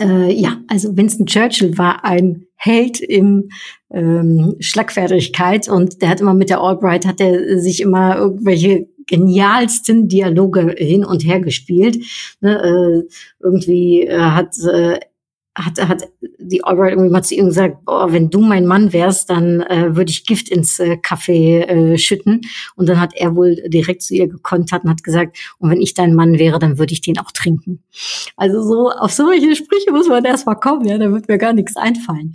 Äh, 0.00 0.32
ja, 0.32 0.60
also 0.68 0.96
Winston 0.96 1.26
Churchill 1.26 1.78
war 1.78 2.04
ein 2.04 2.46
Held 2.56 3.00
im 3.00 3.50
ähm, 3.92 4.56
Schlagfertigkeit 4.58 5.68
und 5.68 6.02
der 6.02 6.08
hat 6.08 6.20
immer 6.20 6.34
mit 6.34 6.50
der 6.50 6.60
Albright, 6.60 7.06
hat 7.06 7.20
er 7.20 7.60
sich 7.60 7.80
immer 7.80 8.16
irgendwelche 8.16 8.88
genialsten 9.06 10.08
Dialoge 10.08 10.74
hin 10.78 11.04
und 11.04 11.24
her 11.24 11.40
gespielt. 11.40 11.98
Ne, 12.40 13.04
äh, 13.04 13.14
irgendwie 13.40 14.06
äh, 14.06 14.18
hat 14.18 14.56
äh, 14.60 14.98
hat, 15.54 15.80
hat 15.88 16.02
die 16.38 16.64
Albright 16.64 16.92
irgendwie 16.92 17.10
mal 17.10 17.22
zu 17.22 17.34
ihm 17.34 17.46
gesagt, 17.46 17.84
boah, 17.84 18.12
wenn 18.12 18.28
du 18.28 18.40
mein 18.40 18.66
Mann 18.66 18.92
wärst, 18.92 19.30
dann 19.30 19.60
äh, 19.62 19.94
würde 19.94 20.10
ich 20.10 20.26
Gift 20.26 20.48
ins 20.48 20.78
äh, 20.78 20.96
Kaffee 20.96 21.60
äh, 21.62 21.98
schütten. 21.98 22.40
Und 22.74 22.88
dann 22.88 23.00
hat 23.00 23.14
er 23.14 23.36
wohl 23.36 23.56
direkt 23.68 24.02
zu 24.02 24.14
ihr 24.14 24.28
gekontert 24.28 24.84
und 24.84 24.90
hat 24.90 25.04
gesagt, 25.04 25.38
und 25.58 25.70
wenn 25.70 25.80
ich 25.80 25.94
dein 25.94 26.14
Mann 26.14 26.38
wäre, 26.38 26.58
dann 26.58 26.78
würde 26.78 26.92
ich 26.92 27.00
den 27.00 27.18
auch 27.18 27.30
trinken. 27.30 27.82
Also 28.36 28.62
so 28.62 28.90
auf 28.90 29.12
solche 29.12 29.54
Sprüche 29.54 29.92
muss 29.92 30.08
man 30.08 30.24
erstmal 30.24 30.58
kommen, 30.58 30.86
ja, 30.86 30.98
da 30.98 31.10
wird 31.12 31.28
mir 31.28 31.38
gar 31.38 31.52
nichts 31.52 31.76
einfallen. 31.76 32.34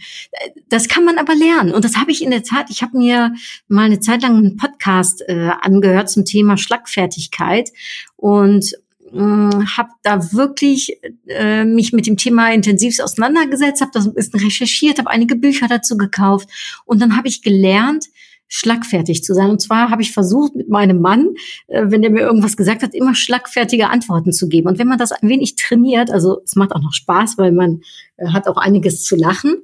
Das 0.70 0.88
kann 0.88 1.04
man 1.04 1.18
aber 1.18 1.36
lernen. 1.36 1.74
Und 1.74 1.84
das 1.84 1.98
habe 1.98 2.12
ich 2.12 2.24
in 2.24 2.32
der 2.32 2.44
Tat, 2.44 2.70
ich 2.70 2.82
habe 2.82 2.98
mir 2.98 3.34
mal 3.68 3.86
eine 3.86 4.00
Zeit 4.00 4.22
lang 4.22 4.38
einen 4.38 4.58
Podcast 4.58 5.24
äh, 5.28 5.50
angehört 5.62 6.10
zum 6.10 6.24
Thema 6.24 6.58
Schlagfertigkeit. 6.58 7.70
Und 8.16 8.76
habe 9.14 9.90
da 10.04 10.32
wirklich 10.34 11.00
äh, 11.28 11.66
mich 11.66 11.94
mit 11.94 12.08
dem 12.08 12.18
Thema 12.18 12.52
intensiv 12.52 13.00
auseinandergesetzt, 13.00 13.82
habe 13.82 13.92
das 13.94 14.08
ein 14.08 14.14
bisschen 14.14 14.40
recherchiert, 14.40 15.00
habe 15.00 15.10
einige 15.10 15.36
Bücher 15.36 15.68
dazu 15.68 15.98
gekauft 15.98 16.50
und 16.86 17.02
dann 17.02 17.16
habe 17.16 17.28
ich 17.28 17.42
gelernt, 17.42 18.06
schlagfertig 18.50 19.24
zu 19.24 19.34
sein. 19.34 19.50
Und 19.52 19.62
zwar 19.62 19.90
habe 19.90 20.02
ich 20.02 20.12
versucht, 20.12 20.56
mit 20.56 20.70
meinem 20.70 21.00
Mann, 21.00 21.36
äh, 21.68 21.86
wenn 21.86 22.02
der 22.02 22.12
mir 22.12 22.22
irgendwas 22.22 22.58
gesagt 22.58 22.84
hat, 22.84 22.94
immer 22.94 23.16
schlagfertige 23.16 23.90
Antworten 23.90 24.34
zu 24.34 24.50
geben. 24.50 24.68
Und 24.68 24.80
wenn 24.80 24.88
man 24.88 24.98
das 24.98 25.12
ein 25.12 25.30
wenig 25.30 25.56
trainiert, 25.56 26.12
also 26.12 26.42
es 26.44 26.56
macht 26.56 26.74
auch 26.74 26.82
noch 26.82 26.94
Spaß, 26.94 27.38
weil 27.38 27.52
man 27.52 27.82
äh, 28.18 28.28
hat 28.28 28.48
auch 28.48 28.58
einiges 28.58 29.04
zu 29.04 29.16
lachen. 29.16 29.64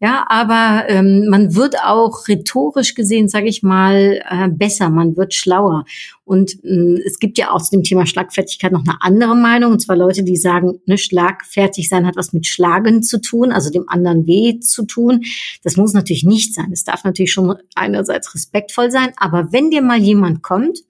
Ja, 0.00 0.26
aber 0.28 0.88
ähm, 0.88 1.28
man 1.28 1.54
wird 1.54 1.76
auch 1.82 2.28
rhetorisch 2.28 2.94
gesehen, 2.94 3.28
sage 3.28 3.48
ich 3.48 3.62
mal, 3.62 4.20
äh, 4.28 4.48
besser, 4.48 4.90
man 4.90 5.16
wird 5.16 5.34
schlauer. 5.34 5.84
Und 6.24 6.62
äh, 6.64 7.00
es 7.04 7.18
gibt 7.18 7.38
ja 7.38 7.50
auch 7.52 7.62
zu 7.62 7.70
dem 7.70 7.82
Thema 7.82 8.06
Schlagfertigkeit 8.06 8.72
noch 8.72 8.84
eine 8.86 9.00
andere 9.00 9.36
Meinung, 9.36 9.72
und 9.72 9.80
zwar 9.80 9.96
Leute, 9.96 10.24
die 10.24 10.36
sagen, 10.36 10.80
ne, 10.86 10.98
schlagfertig 10.98 11.88
sein 11.88 12.06
hat 12.06 12.16
was 12.16 12.32
mit 12.32 12.46
Schlagen 12.46 13.02
zu 13.02 13.20
tun, 13.20 13.52
also 13.52 13.70
dem 13.70 13.88
anderen 13.88 14.26
weh 14.26 14.58
zu 14.60 14.84
tun. 14.84 15.22
Das 15.62 15.76
muss 15.76 15.92
natürlich 15.92 16.24
nicht 16.24 16.54
sein. 16.54 16.72
Es 16.72 16.84
darf 16.84 17.04
natürlich 17.04 17.32
schon 17.32 17.56
einerseits 17.74 18.34
respektvoll 18.34 18.90
sein, 18.90 19.12
aber 19.16 19.52
wenn 19.52 19.70
dir 19.70 19.82
mal 19.82 19.98
jemand 19.98 20.42
kommt, 20.42 20.80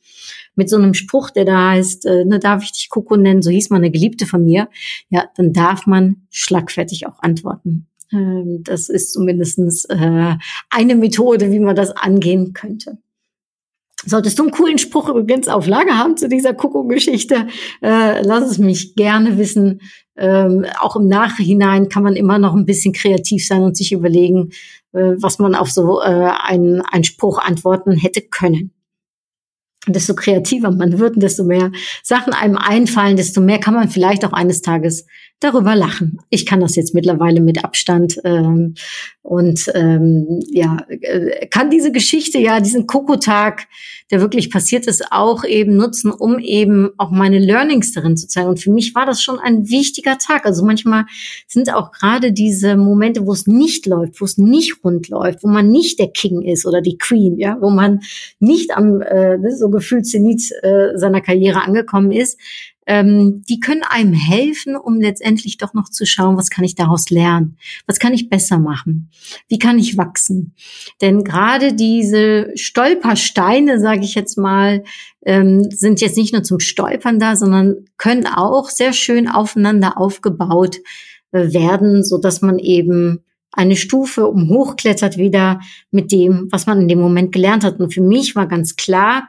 mit 0.57 0.71
so 0.71 0.77
einem 0.77 0.95
Spruch, 0.95 1.31
der 1.31 1.45
da 1.45 1.71
heißt, 1.71 2.07
äh, 2.07 2.25
ne, 2.25 2.39
darf 2.39 2.63
ich 2.65 2.73
dich 2.73 2.89
Coco 2.89 3.17
nennen, 3.17 3.43
so 3.43 3.51
hieß 3.51 3.71
mal 3.71 3.77
eine 3.77 3.91
Geliebte 3.91 4.27
von 4.27 4.45
mir, 4.45 4.69
ja, 5.11 5.27
dann 5.37 5.53
darf 5.53 5.87
man 5.87 6.27
schlagfertig 6.31 7.07
auch 7.07 7.21
antworten. 7.21 7.87
Ähm, 8.13 8.63
das 8.63 8.89
ist 8.89 9.13
zumindestens 9.13 9.85
äh, 9.87 10.35
eine 10.71 10.95
Methode, 10.95 11.51
wie 11.51 11.61
man 11.61 11.77
das 11.77 11.91
angehen 11.91 12.53
könnte. 12.53 12.99
Solltest 14.05 14.39
du 14.39 14.45
einen 14.45 14.53
coolen 14.53 14.79
Spruch 14.79 15.09
übrigens 15.09 15.49
auf 15.49 15.67
Lager 15.67 15.99
haben 15.99 16.17
zu 16.17 16.29
dieser 16.29 16.55
Kuckuck-Geschichte, 16.55 17.49
äh, 17.83 18.23
lass 18.23 18.49
es 18.51 18.59
mich 18.59 18.95
gerne 18.95 19.39
wissen. 19.39 19.81
Ähm, 20.17 20.65
auch 20.81 20.97
im 20.97 21.09
Nachhinein 21.09 21.89
kann 21.89 22.03
man 22.03 22.15
immer 22.15 22.39
noch 22.39 22.55
ein 22.55 22.67
bisschen 22.67 22.93
kreativ 22.93 23.47
sein 23.47 23.63
und 23.63 23.77
sich 23.77 23.93
überlegen, 23.93 24.51
äh, 24.93 25.15
was 25.19 25.39
man 25.39 25.55
auf 25.55 25.71
so 25.71 25.99
einen, 25.99 26.83
einen 26.83 27.05
Spruch 27.05 27.39
antworten 27.39 27.93
hätte 27.93 28.21
können. 28.23 28.73
Und 29.87 29.95
desto 29.95 30.15
kreativer 30.15 30.71
man 30.71 30.99
wird 30.99 31.15
und 31.15 31.23
desto 31.23 31.45
mehr 31.45 31.71
Sachen 32.03 32.33
einem 32.33 32.57
einfallen, 32.57 33.17
desto 33.17 33.41
mehr 33.41 33.59
kann 33.59 33.75
man 33.75 33.89
vielleicht 33.89 34.25
auch 34.25 34.33
eines 34.33 34.61
Tages 34.61 35.07
darüber 35.41 35.75
lachen. 35.75 36.19
Ich 36.31 36.47
kann 36.47 36.61
das 36.61 36.77
jetzt 36.77 36.95
mittlerweile 36.95 37.43
mit 37.43 37.63
Abstand 37.63 38.19
ähm, 38.25 38.75
und 39.21 39.71
ähm, 39.75 40.41
ja 40.51 40.79
äh, 40.89 41.47
kann 41.49 41.69
diese 41.69 41.93
Geschichte 41.93 42.39
ja 42.39 42.61
diesen 42.61 42.87
Kokotag, 42.87 43.67
der 44.11 44.21
wirklich 44.23 44.51
passiert 44.51 44.87
ist, 44.87 45.05
auch 45.11 45.45
eben 45.45 45.77
nutzen, 45.77 46.11
um 46.11 46.39
eben 46.39 46.91
auch 46.97 47.11
meine 47.11 47.39
Learnings 47.39 47.93
darin 47.93 48.17
zu 48.17 48.29
zeigen. 48.29 48.49
Und 48.49 48.61
für 48.61 48.71
mich 48.71 48.95
war 48.95 49.05
das 49.05 49.23
schon 49.23 49.39
ein 49.39 49.69
wichtiger 49.69 50.17
Tag. 50.17 50.47
Also 50.47 50.65
manchmal 50.65 51.05
sind 51.47 51.73
auch 51.73 51.93
gerade 51.93 52.33
diese 52.33 52.77
Momente, 52.77 53.27
wo 53.27 53.33
es 53.33 53.47
nicht 53.47 53.85
läuft, 53.85 54.21
wo 54.21 54.25
es 54.25 54.39
nicht 54.39 54.85
rund 54.85 55.09
läuft, 55.09 55.43
wo 55.43 55.49
man 55.49 55.71
nicht 55.71 55.99
der 55.99 56.09
King 56.09 56.41
ist 56.43 56.65
oder 56.65 56.81
die 56.81 56.97
Queen, 56.97 57.37
ja, 57.39 57.59
wo 57.61 57.69
man 57.69 58.01
nicht 58.39 58.75
am 58.75 59.03
äh, 59.03 59.39
so 59.51 59.69
gefühlt 59.69 60.07
Zenit 60.07 60.51
äh, 60.63 60.97
seiner 60.97 61.21
Karriere 61.21 61.63
angekommen 61.63 62.13
ist, 62.13 62.39
ähm, 62.87 63.43
die 63.49 63.59
können 63.59 63.83
einem 63.83 64.13
helfen, 64.13 64.77
um 64.77 65.01
letztendlich 65.01 65.57
doch 65.59 65.75
noch 65.75 65.89
zu 65.89 66.07
schauen, 66.07 66.37
was 66.37 66.51
kann 66.51 66.65
ich 66.65 66.77
daraus 66.77 67.11
lernen? 67.11 67.59
Was 67.87 67.99
kann 67.99 68.15
ich 68.15 68.31
besser 68.31 68.59
machen? 68.59 69.11
Wie 69.49 69.59
kann 69.59 69.79
ich 69.79 69.99
wachsen? 69.99 70.55
Denn 71.01 71.25
gerade 71.25 71.75
diese 71.75 72.53
Stolpersteine, 72.55 73.81
sage 73.81 74.05
ich 74.05 74.15
jetzt 74.15 74.39
mal, 74.39 74.85
ähm, 75.25 75.65
sind 75.71 76.01
jetzt 76.01 76.17
nicht 76.17 76.33
nur 76.33 76.45
zum 76.45 76.61
Stolpern 76.61 77.19
da, 77.19 77.35
sondern 77.35 77.75
können 77.97 78.27
auch 78.27 78.71
sehr 78.71 78.93
schön 78.93 79.29
aufeinander 79.29 79.99
aufgebaut 79.99 80.77
äh, 81.33 81.53
werden, 81.53 82.05
so 82.05 82.19
dass 82.19 82.41
man 82.41 82.61
eben 82.61 83.25
eine 83.51 83.75
Stufe 83.75 84.27
um 84.27 84.49
hochklettert 84.49 85.17
wieder 85.17 85.61
mit 85.91 86.13
dem, 86.13 86.49
was 86.53 86.67
man 86.67 86.83
in 86.83 86.89
dem 86.89 87.01
Moment 87.01 87.33
gelernt 87.33 87.65
hat. 87.65 87.81
Und 87.81 87.93
für 87.93 88.03
mich 88.03 88.37
war 88.37 88.47
ganz 88.47 88.77
klar, 88.77 89.29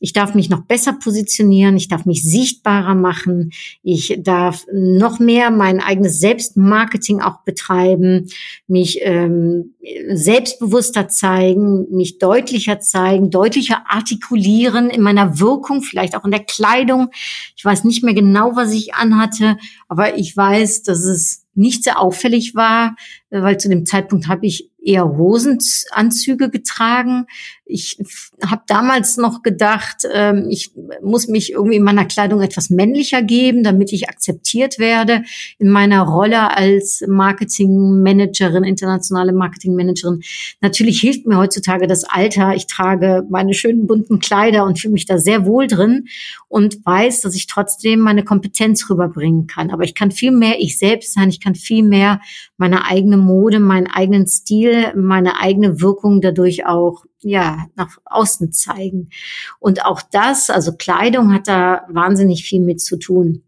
ich 0.00 0.12
darf 0.12 0.34
mich 0.34 0.48
noch 0.50 0.62
besser 0.62 0.92
positionieren, 0.92 1.76
ich 1.76 1.88
darf 1.88 2.06
mich 2.06 2.22
sichtbarer 2.22 2.94
machen, 2.94 3.50
ich 3.82 4.18
darf 4.22 4.64
noch 4.72 5.18
mehr 5.18 5.50
mein 5.50 5.80
eigenes 5.80 6.20
Selbstmarketing 6.20 7.20
auch 7.20 7.40
betreiben, 7.42 8.28
mich 8.66 9.00
ähm, 9.02 9.74
selbstbewusster 10.12 11.08
zeigen, 11.08 11.86
mich 11.90 12.18
deutlicher 12.18 12.80
zeigen, 12.80 13.30
deutlicher 13.30 13.84
artikulieren 13.88 14.90
in 14.90 15.02
meiner 15.02 15.40
Wirkung, 15.40 15.82
vielleicht 15.82 16.16
auch 16.16 16.24
in 16.24 16.30
der 16.30 16.44
Kleidung. 16.44 17.10
Ich 17.56 17.64
weiß 17.64 17.84
nicht 17.84 18.04
mehr 18.04 18.14
genau, 18.14 18.56
was 18.56 18.72
ich 18.72 18.94
anhatte, 18.94 19.56
aber 19.88 20.16
ich 20.16 20.36
weiß, 20.36 20.82
dass 20.82 21.04
es 21.04 21.44
nicht 21.54 21.84
sehr 21.84 22.00
auffällig 22.00 22.54
war, 22.54 22.94
weil 23.30 23.58
zu 23.58 23.68
dem 23.68 23.86
Zeitpunkt 23.86 24.28
habe 24.28 24.46
ich 24.46 24.70
eher 24.88 25.18
Hosenanzüge 25.18 26.50
getragen. 26.50 27.26
Ich 27.66 27.98
habe 28.44 28.62
damals 28.66 29.18
noch 29.18 29.42
gedacht, 29.42 30.06
ähm, 30.10 30.46
ich 30.48 30.72
muss 31.02 31.28
mich 31.28 31.52
irgendwie 31.52 31.76
in 31.76 31.82
meiner 31.82 32.06
Kleidung 32.06 32.40
etwas 32.40 32.70
männlicher 32.70 33.22
geben, 33.22 33.62
damit 33.62 33.92
ich 33.92 34.08
akzeptiert 34.08 34.78
werde 34.78 35.24
in 35.58 35.68
meiner 35.68 36.02
Rolle 36.02 36.56
als 36.56 37.04
Marketingmanagerin, 37.06 38.64
internationale 38.64 39.32
Marketingmanagerin. 39.32 40.22
Natürlich 40.62 41.00
hilft 41.00 41.26
mir 41.26 41.36
heutzutage 41.36 41.86
das 41.86 42.04
Alter. 42.04 42.54
Ich 42.54 42.66
trage 42.66 43.24
meine 43.28 43.52
schönen 43.52 43.86
bunten 43.86 44.20
Kleider 44.20 44.64
und 44.64 44.80
fühle 44.80 44.94
mich 44.94 45.06
da 45.06 45.18
sehr 45.18 45.44
wohl 45.44 45.66
drin 45.66 46.06
und 46.48 46.86
weiß, 46.86 47.20
dass 47.20 47.34
ich 47.34 47.46
trotzdem 47.46 48.00
meine 48.00 48.24
Kompetenz 48.24 48.88
rüberbringen 48.88 49.46
kann. 49.46 49.70
Aber 49.70 49.84
ich 49.84 49.94
kann 49.94 50.12
viel 50.12 50.30
mehr 50.30 50.58
ich 50.60 50.78
selbst 50.78 51.12
sein. 51.12 51.28
Ich 51.28 51.40
kann 51.40 51.54
viel 51.54 51.82
mehr 51.82 52.20
meine 52.56 52.86
eigene 52.86 53.17
Mode, 53.18 53.60
meinen 53.60 53.86
eigenen 53.86 54.26
Stil, 54.26 54.94
meine 54.94 55.40
eigene 55.40 55.80
Wirkung 55.80 56.20
dadurch 56.20 56.66
auch 56.66 57.04
ja 57.20 57.66
nach 57.74 57.98
außen 58.04 58.52
zeigen. 58.52 59.10
Und 59.58 59.84
auch 59.84 60.02
das, 60.02 60.50
also 60.50 60.72
Kleidung 60.76 61.32
hat 61.32 61.48
da 61.48 61.86
wahnsinnig 61.88 62.44
viel 62.44 62.60
mit 62.60 62.80
zu 62.80 62.96
tun. 62.96 63.42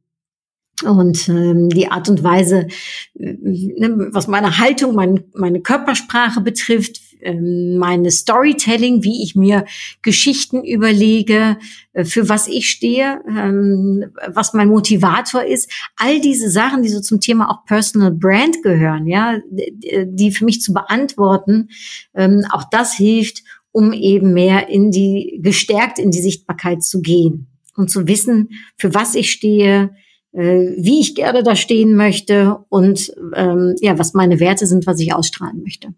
Und 0.85 1.29
ähm, 1.29 1.69
die 1.69 1.89
Art 1.89 2.09
und 2.09 2.23
Weise, 2.23 2.67
äh, 3.15 3.35
ne, 3.43 4.09
was 4.13 4.29
meine 4.29 4.59
Haltung, 4.59 4.95
mein, 4.95 5.25
meine 5.35 5.61
Körpersprache 5.61 6.41
betrifft, 6.41 7.01
ähm, 7.23 7.77
meine 7.77 8.11
Storytelling, 8.11 9.03
wie 9.03 9.23
ich 9.23 9.35
mir 9.37 9.65
Geschichten 10.03 10.65
überlege, 10.65 11.59
äh, 11.93 12.05
für 12.05 12.29
was 12.29 12.49
ich 12.49 12.69
stehe, 12.69 13.21
ähm, 13.29 14.07
was 14.29 14.55
mein 14.55 14.69
Motivator 14.69 15.45
ist. 15.45 15.71
All 15.97 16.21
diese 16.21 16.51
Sachen, 16.51 16.83
die 16.83 16.89
so 16.89 17.01
zum 17.01 17.21
Thema 17.21 17.51
auch 17.51 17.65
Personal 17.65 18.13
Brand 18.13 18.63
gehören, 18.63 19.07
ja, 19.07 19.39
die 19.51 20.31
für 20.33 20.45
mich 20.45 20.61
zu 20.61 20.73
beantworten, 20.73 21.69
ähm, 22.15 22.45
auch 22.51 22.65
das 22.71 22.95
hilft, 22.95 23.43
um 23.73 23.93
eben 23.93 24.33
mehr 24.33 24.69
in 24.69 24.91
die, 24.91 25.41
gestärkt 25.43 25.99
in 25.99 26.11
die 26.11 26.21
Sichtbarkeit 26.21 26.83
zu 26.83 27.01
gehen 27.01 27.47
und 27.77 27.91
zu 27.91 28.07
wissen, 28.09 28.51
für 28.77 28.95
was 28.95 29.15
ich 29.15 29.31
stehe, 29.31 29.91
äh, 30.33 30.75
wie 30.77 31.01
ich 31.01 31.15
gerne 31.15 31.43
da 31.43 31.57
stehen 31.57 31.97
möchte 31.97 32.59
und 32.69 33.13
ähm, 33.35 33.75
ja, 33.81 33.99
was 33.99 34.15
meine 34.15 34.41
Werte 34.41 34.67
sind, 34.67 34.87
was 34.87 35.01
ich 35.01 35.15
ausstrahlen 35.15 35.63
möchte. 35.63 35.95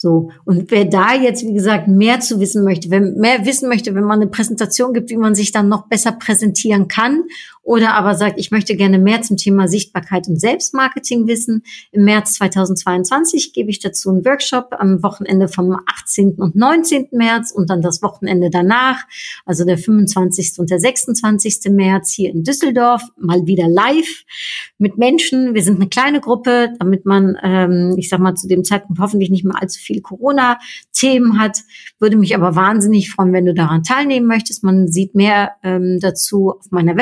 So. 0.00 0.30
Und 0.44 0.70
wer 0.70 0.84
da 0.84 1.12
jetzt, 1.12 1.44
wie 1.44 1.52
gesagt, 1.52 1.88
mehr 1.88 2.20
zu 2.20 2.38
wissen 2.38 2.62
möchte, 2.62 2.88
wer 2.88 3.00
mehr 3.00 3.44
wissen 3.44 3.68
möchte, 3.68 3.96
wenn 3.96 4.04
man 4.04 4.20
eine 4.20 4.30
Präsentation 4.30 4.92
gibt, 4.92 5.10
wie 5.10 5.16
man 5.16 5.34
sich 5.34 5.50
dann 5.50 5.68
noch 5.68 5.88
besser 5.88 6.12
präsentieren 6.12 6.86
kann 6.86 7.24
oder 7.68 7.92
aber 7.92 8.14
sagt, 8.14 8.40
ich 8.40 8.50
möchte 8.50 8.76
gerne 8.76 8.98
mehr 8.98 9.20
zum 9.20 9.36
Thema 9.36 9.68
Sichtbarkeit 9.68 10.26
und 10.26 10.40
Selbstmarketing 10.40 11.26
wissen, 11.26 11.64
im 11.92 12.04
März 12.04 12.32
2022 12.32 13.52
gebe 13.52 13.68
ich 13.68 13.78
dazu 13.78 14.08
einen 14.08 14.24
Workshop 14.24 14.68
am 14.78 15.02
Wochenende 15.02 15.48
vom 15.48 15.76
18. 15.84 16.36
und 16.36 16.56
19. 16.56 17.08
März 17.12 17.52
und 17.52 17.68
dann 17.68 17.82
das 17.82 18.00
Wochenende 18.00 18.48
danach, 18.48 19.04
also 19.44 19.66
der 19.66 19.76
25. 19.76 20.54
und 20.60 20.70
der 20.70 20.80
26. 20.80 21.70
März 21.70 22.10
hier 22.14 22.30
in 22.30 22.42
Düsseldorf, 22.42 23.02
mal 23.18 23.46
wieder 23.46 23.68
live 23.68 24.24
mit 24.78 24.96
Menschen. 24.96 25.52
Wir 25.52 25.62
sind 25.62 25.76
eine 25.76 25.90
kleine 25.90 26.20
Gruppe, 26.22 26.72
damit 26.78 27.04
man, 27.04 27.36
ähm, 27.42 27.96
ich 27.98 28.08
sag 28.08 28.20
mal, 28.20 28.34
zu 28.34 28.48
dem 28.48 28.64
Zeitpunkt 28.64 28.98
hoffentlich 28.98 29.28
nicht 29.28 29.44
mehr 29.44 29.60
allzu 29.60 29.78
viel 29.78 30.00
Corona-Themen 30.00 31.38
hat. 31.38 31.58
Würde 31.98 32.16
mich 32.16 32.34
aber 32.34 32.56
wahnsinnig 32.56 33.10
freuen, 33.10 33.34
wenn 33.34 33.44
du 33.44 33.52
daran 33.52 33.82
teilnehmen 33.82 34.26
möchtest. 34.26 34.64
Man 34.64 34.88
sieht 34.88 35.14
mehr 35.14 35.50
ähm, 35.62 35.98
dazu 36.00 36.52
auf 36.58 36.70
meiner 36.70 36.96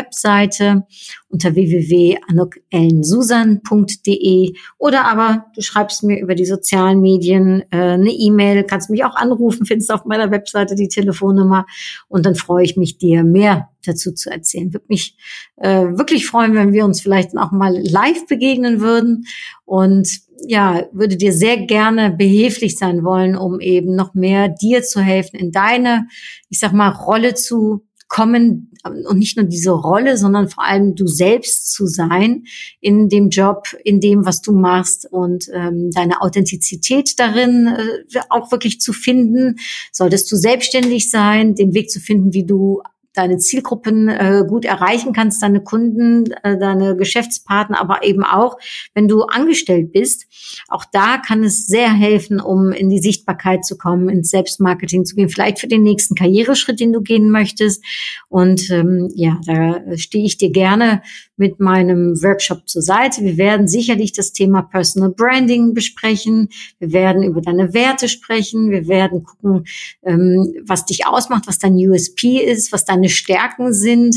Webseite 0.56 0.86
unter 1.28 1.54
www.anukellensusan.de 1.54 4.54
oder 4.78 5.04
aber 5.04 5.44
du 5.54 5.60
schreibst 5.60 6.02
mir 6.02 6.18
über 6.20 6.34
die 6.34 6.46
sozialen 6.46 7.00
Medien 7.00 7.62
äh, 7.70 7.76
eine 7.76 8.10
E-Mail, 8.10 8.64
kannst 8.64 8.90
mich 8.90 9.04
auch 9.04 9.14
anrufen, 9.16 9.66
findest 9.66 9.92
auf 9.92 10.06
meiner 10.06 10.30
Webseite 10.30 10.74
die 10.74 10.88
Telefonnummer 10.88 11.66
und 12.08 12.26
dann 12.26 12.34
freue 12.34 12.64
ich 12.64 12.76
mich, 12.76 12.98
dir 12.98 13.24
mehr 13.24 13.70
dazu 13.84 14.12
zu 14.12 14.30
erzählen. 14.30 14.72
Würde 14.72 14.86
mich 14.88 15.16
äh, 15.56 15.84
wirklich 15.96 16.26
freuen, 16.26 16.54
wenn 16.54 16.72
wir 16.72 16.84
uns 16.84 17.00
vielleicht 17.00 17.36
auch 17.36 17.50
mal 17.52 17.76
live 17.76 18.26
begegnen 18.26 18.80
würden 18.80 19.26
und 19.64 20.08
ja, 20.46 20.84
würde 20.92 21.16
dir 21.16 21.32
sehr 21.32 21.56
gerne 21.56 22.10
behilflich 22.10 22.76
sein 22.76 23.04
wollen, 23.04 23.36
um 23.36 23.58
eben 23.58 23.94
noch 23.94 24.12
mehr 24.12 24.48
dir 24.48 24.82
zu 24.82 25.00
helfen, 25.00 25.36
in 25.36 25.50
deine, 25.50 26.08
ich 26.50 26.60
sag 26.60 26.74
mal, 26.74 26.90
Rolle 26.90 27.32
zu 27.34 27.86
kommen 28.08 28.72
und 28.84 29.18
nicht 29.18 29.36
nur 29.36 29.46
diese 29.46 29.72
Rolle, 29.72 30.16
sondern 30.16 30.48
vor 30.48 30.64
allem 30.64 30.94
du 30.94 31.06
selbst 31.06 31.72
zu 31.72 31.86
sein 31.86 32.44
in 32.80 33.08
dem 33.08 33.30
Job, 33.30 33.66
in 33.84 34.00
dem, 34.00 34.24
was 34.24 34.42
du 34.42 34.52
machst 34.52 35.10
und 35.10 35.48
ähm, 35.52 35.90
deine 35.90 36.20
Authentizität 36.22 37.18
darin 37.18 37.66
äh, 37.66 38.20
auch 38.30 38.52
wirklich 38.52 38.80
zu 38.80 38.92
finden. 38.92 39.56
Solltest 39.92 40.30
du 40.30 40.36
selbstständig 40.36 41.10
sein, 41.10 41.54
den 41.54 41.74
Weg 41.74 41.90
zu 41.90 42.00
finden, 42.00 42.32
wie 42.32 42.44
du 42.44 42.82
deine 43.16 43.38
Zielgruppen 43.38 44.08
äh, 44.08 44.44
gut 44.46 44.64
erreichen 44.64 45.12
kannst, 45.12 45.42
deine 45.42 45.60
Kunden, 45.60 46.30
äh, 46.42 46.58
deine 46.58 46.96
Geschäftspartner, 46.96 47.80
aber 47.80 48.04
eben 48.04 48.24
auch, 48.24 48.58
wenn 48.94 49.08
du 49.08 49.22
angestellt 49.22 49.92
bist. 49.92 50.26
Auch 50.68 50.84
da 50.84 51.18
kann 51.18 51.42
es 51.42 51.66
sehr 51.66 51.92
helfen, 51.92 52.40
um 52.40 52.72
in 52.72 52.90
die 52.90 53.00
Sichtbarkeit 53.00 53.64
zu 53.64 53.76
kommen, 53.76 54.08
ins 54.08 54.30
Selbstmarketing 54.30 55.04
zu 55.04 55.16
gehen, 55.16 55.28
vielleicht 55.28 55.58
für 55.58 55.68
den 55.68 55.82
nächsten 55.82 56.14
Karriereschritt, 56.14 56.80
den 56.80 56.92
du 56.92 57.00
gehen 57.00 57.30
möchtest. 57.30 57.84
Und 58.28 58.70
ähm, 58.70 59.10
ja, 59.14 59.40
da 59.46 59.80
stehe 59.96 60.24
ich 60.24 60.36
dir 60.36 60.50
gerne 60.50 61.02
mit 61.36 61.60
meinem 61.60 62.20
Workshop 62.22 62.68
zur 62.68 62.82
Seite. 62.82 63.22
Wir 63.22 63.36
werden 63.36 63.68
sicherlich 63.68 64.12
das 64.12 64.32
Thema 64.32 64.62
Personal 64.62 65.10
Branding 65.10 65.74
besprechen. 65.74 66.48
Wir 66.78 66.92
werden 66.92 67.22
über 67.22 67.40
deine 67.40 67.74
Werte 67.74 68.08
sprechen. 68.08 68.70
Wir 68.70 68.88
werden 68.88 69.22
gucken, 69.22 69.66
ähm, 70.04 70.54
was 70.66 70.86
dich 70.86 71.06
ausmacht, 71.06 71.46
was 71.46 71.58
dein 71.58 71.74
USP 71.74 72.38
ist, 72.38 72.72
was 72.72 72.84
deine 72.84 73.05
Stärken 73.08 73.72
sind, 73.72 74.16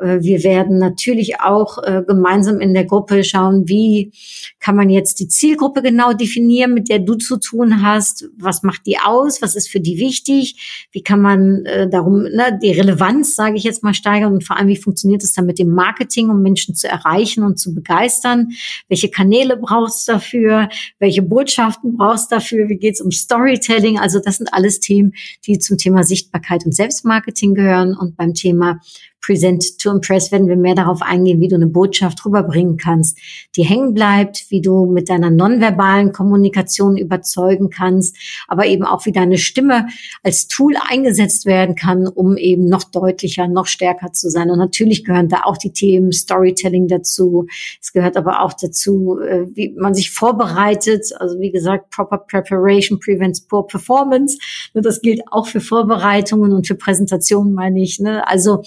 wir 0.00 0.42
werden 0.42 0.78
natürlich 0.78 1.40
auch 1.40 1.78
äh, 1.78 2.02
gemeinsam 2.06 2.60
in 2.60 2.74
der 2.74 2.84
Gruppe 2.84 3.22
schauen, 3.22 3.68
wie 3.68 4.12
kann 4.58 4.74
man 4.74 4.90
jetzt 4.90 5.20
die 5.20 5.28
Zielgruppe 5.28 5.82
genau 5.82 6.12
definieren, 6.12 6.74
mit 6.74 6.88
der 6.88 6.98
du 6.98 7.14
zu 7.14 7.38
tun 7.38 7.82
hast. 7.82 8.28
Was 8.36 8.64
macht 8.64 8.86
die 8.86 8.98
aus? 8.98 9.40
Was 9.40 9.54
ist 9.54 9.70
für 9.70 9.80
die 9.80 9.98
wichtig? 9.98 10.88
Wie 10.90 11.02
kann 11.02 11.20
man 11.20 11.64
äh, 11.66 11.88
darum 11.88 12.22
ne, 12.22 12.58
die 12.60 12.72
Relevanz, 12.72 13.36
sage 13.36 13.56
ich 13.56 13.62
jetzt 13.62 13.84
mal, 13.84 13.94
steigern 13.94 14.32
und 14.32 14.42
vor 14.42 14.56
allem, 14.56 14.68
wie 14.68 14.76
funktioniert 14.76 15.22
es 15.22 15.32
dann 15.32 15.46
mit 15.46 15.60
dem 15.60 15.70
Marketing, 15.70 16.28
um 16.28 16.42
Menschen 16.42 16.74
zu 16.74 16.88
erreichen 16.88 17.44
und 17.44 17.60
zu 17.60 17.72
begeistern? 17.72 18.48
Welche 18.88 19.10
Kanäle 19.10 19.56
brauchst 19.56 20.08
du 20.08 20.12
dafür? 20.12 20.68
Welche 20.98 21.22
Botschaften 21.22 21.96
brauchst 21.96 22.32
du 22.32 22.36
dafür? 22.36 22.68
Wie 22.68 22.78
geht's 22.78 23.00
um 23.00 23.12
Storytelling? 23.12 24.00
Also 24.00 24.18
das 24.18 24.38
sind 24.38 24.52
alles 24.52 24.80
Themen, 24.80 25.12
die 25.46 25.60
zum 25.60 25.78
Thema 25.78 26.02
Sichtbarkeit 26.02 26.66
und 26.66 26.74
Selbstmarketing 26.74 27.54
gehören 27.54 27.96
und 27.96 28.16
beim 28.16 28.34
Thema 28.34 28.80
Present 29.24 29.78
to 29.78 29.90
Impress 29.90 30.32
werden 30.32 30.48
wir 30.48 30.56
mehr 30.56 30.74
darauf 30.74 31.00
eingehen, 31.00 31.40
wie 31.40 31.48
du 31.48 31.56
eine 31.56 31.66
Botschaft 31.66 32.24
rüberbringen 32.26 32.76
kannst, 32.76 33.18
die 33.56 33.62
hängen 33.62 33.94
bleibt, 33.94 34.50
wie 34.50 34.60
du 34.60 34.86
mit 34.86 35.08
deiner 35.08 35.30
nonverbalen 35.30 36.12
Kommunikation 36.12 36.98
überzeugen 36.98 37.70
kannst, 37.70 38.16
aber 38.48 38.66
eben 38.66 38.84
auch, 38.84 39.06
wie 39.06 39.12
deine 39.12 39.38
Stimme 39.38 39.86
als 40.22 40.46
Tool 40.48 40.74
eingesetzt 40.88 41.46
werden 41.46 41.74
kann, 41.74 42.06
um 42.06 42.36
eben 42.36 42.66
noch 42.66 42.84
deutlicher, 42.84 43.48
noch 43.48 43.66
stärker 43.66 44.12
zu 44.12 44.28
sein. 44.28 44.50
Und 44.50 44.58
natürlich 44.58 45.04
gehören 45.04 45.28
da 45.28 45.44
auch 45.44 45.56
die 45.56 45.72
Themen 45.72 46.12
Storytelling 46.12 46.88
dazu. 46.88 47.46
Es 47.80 47.92
gehört 47.92 48.16
aber 48.16 48.42
auch 48.42 48.52
dazu, 48.52 49.18
äh, 49.20 49.46
wie 49.54 49.74
man 49.78 49.94
sich 49.94 50.10
vorbereitet. 50.10 51.12
Also 51.18 51.40
wie 51.40 51.50
gesagt, 51.50 51.90
proper 51.90 52.18
preparation 52.18 53.00
prevents 53.00 53.40
poor 53.40 53.66
performance. 53.66 54.38
Das 54.74 55.00
gilt 55.00 55.22
auch 55.30 55.46
für 55.46 55.60
Vorbereitungen 55.60 56.52
und 56.52 56.66
für 56.66 56.74
Präsentationen, 56.74 57.54
meine 57.54 57.82
ich. 57.82 58.00
Ne? 58.00 58.26
Also 58.26 58.62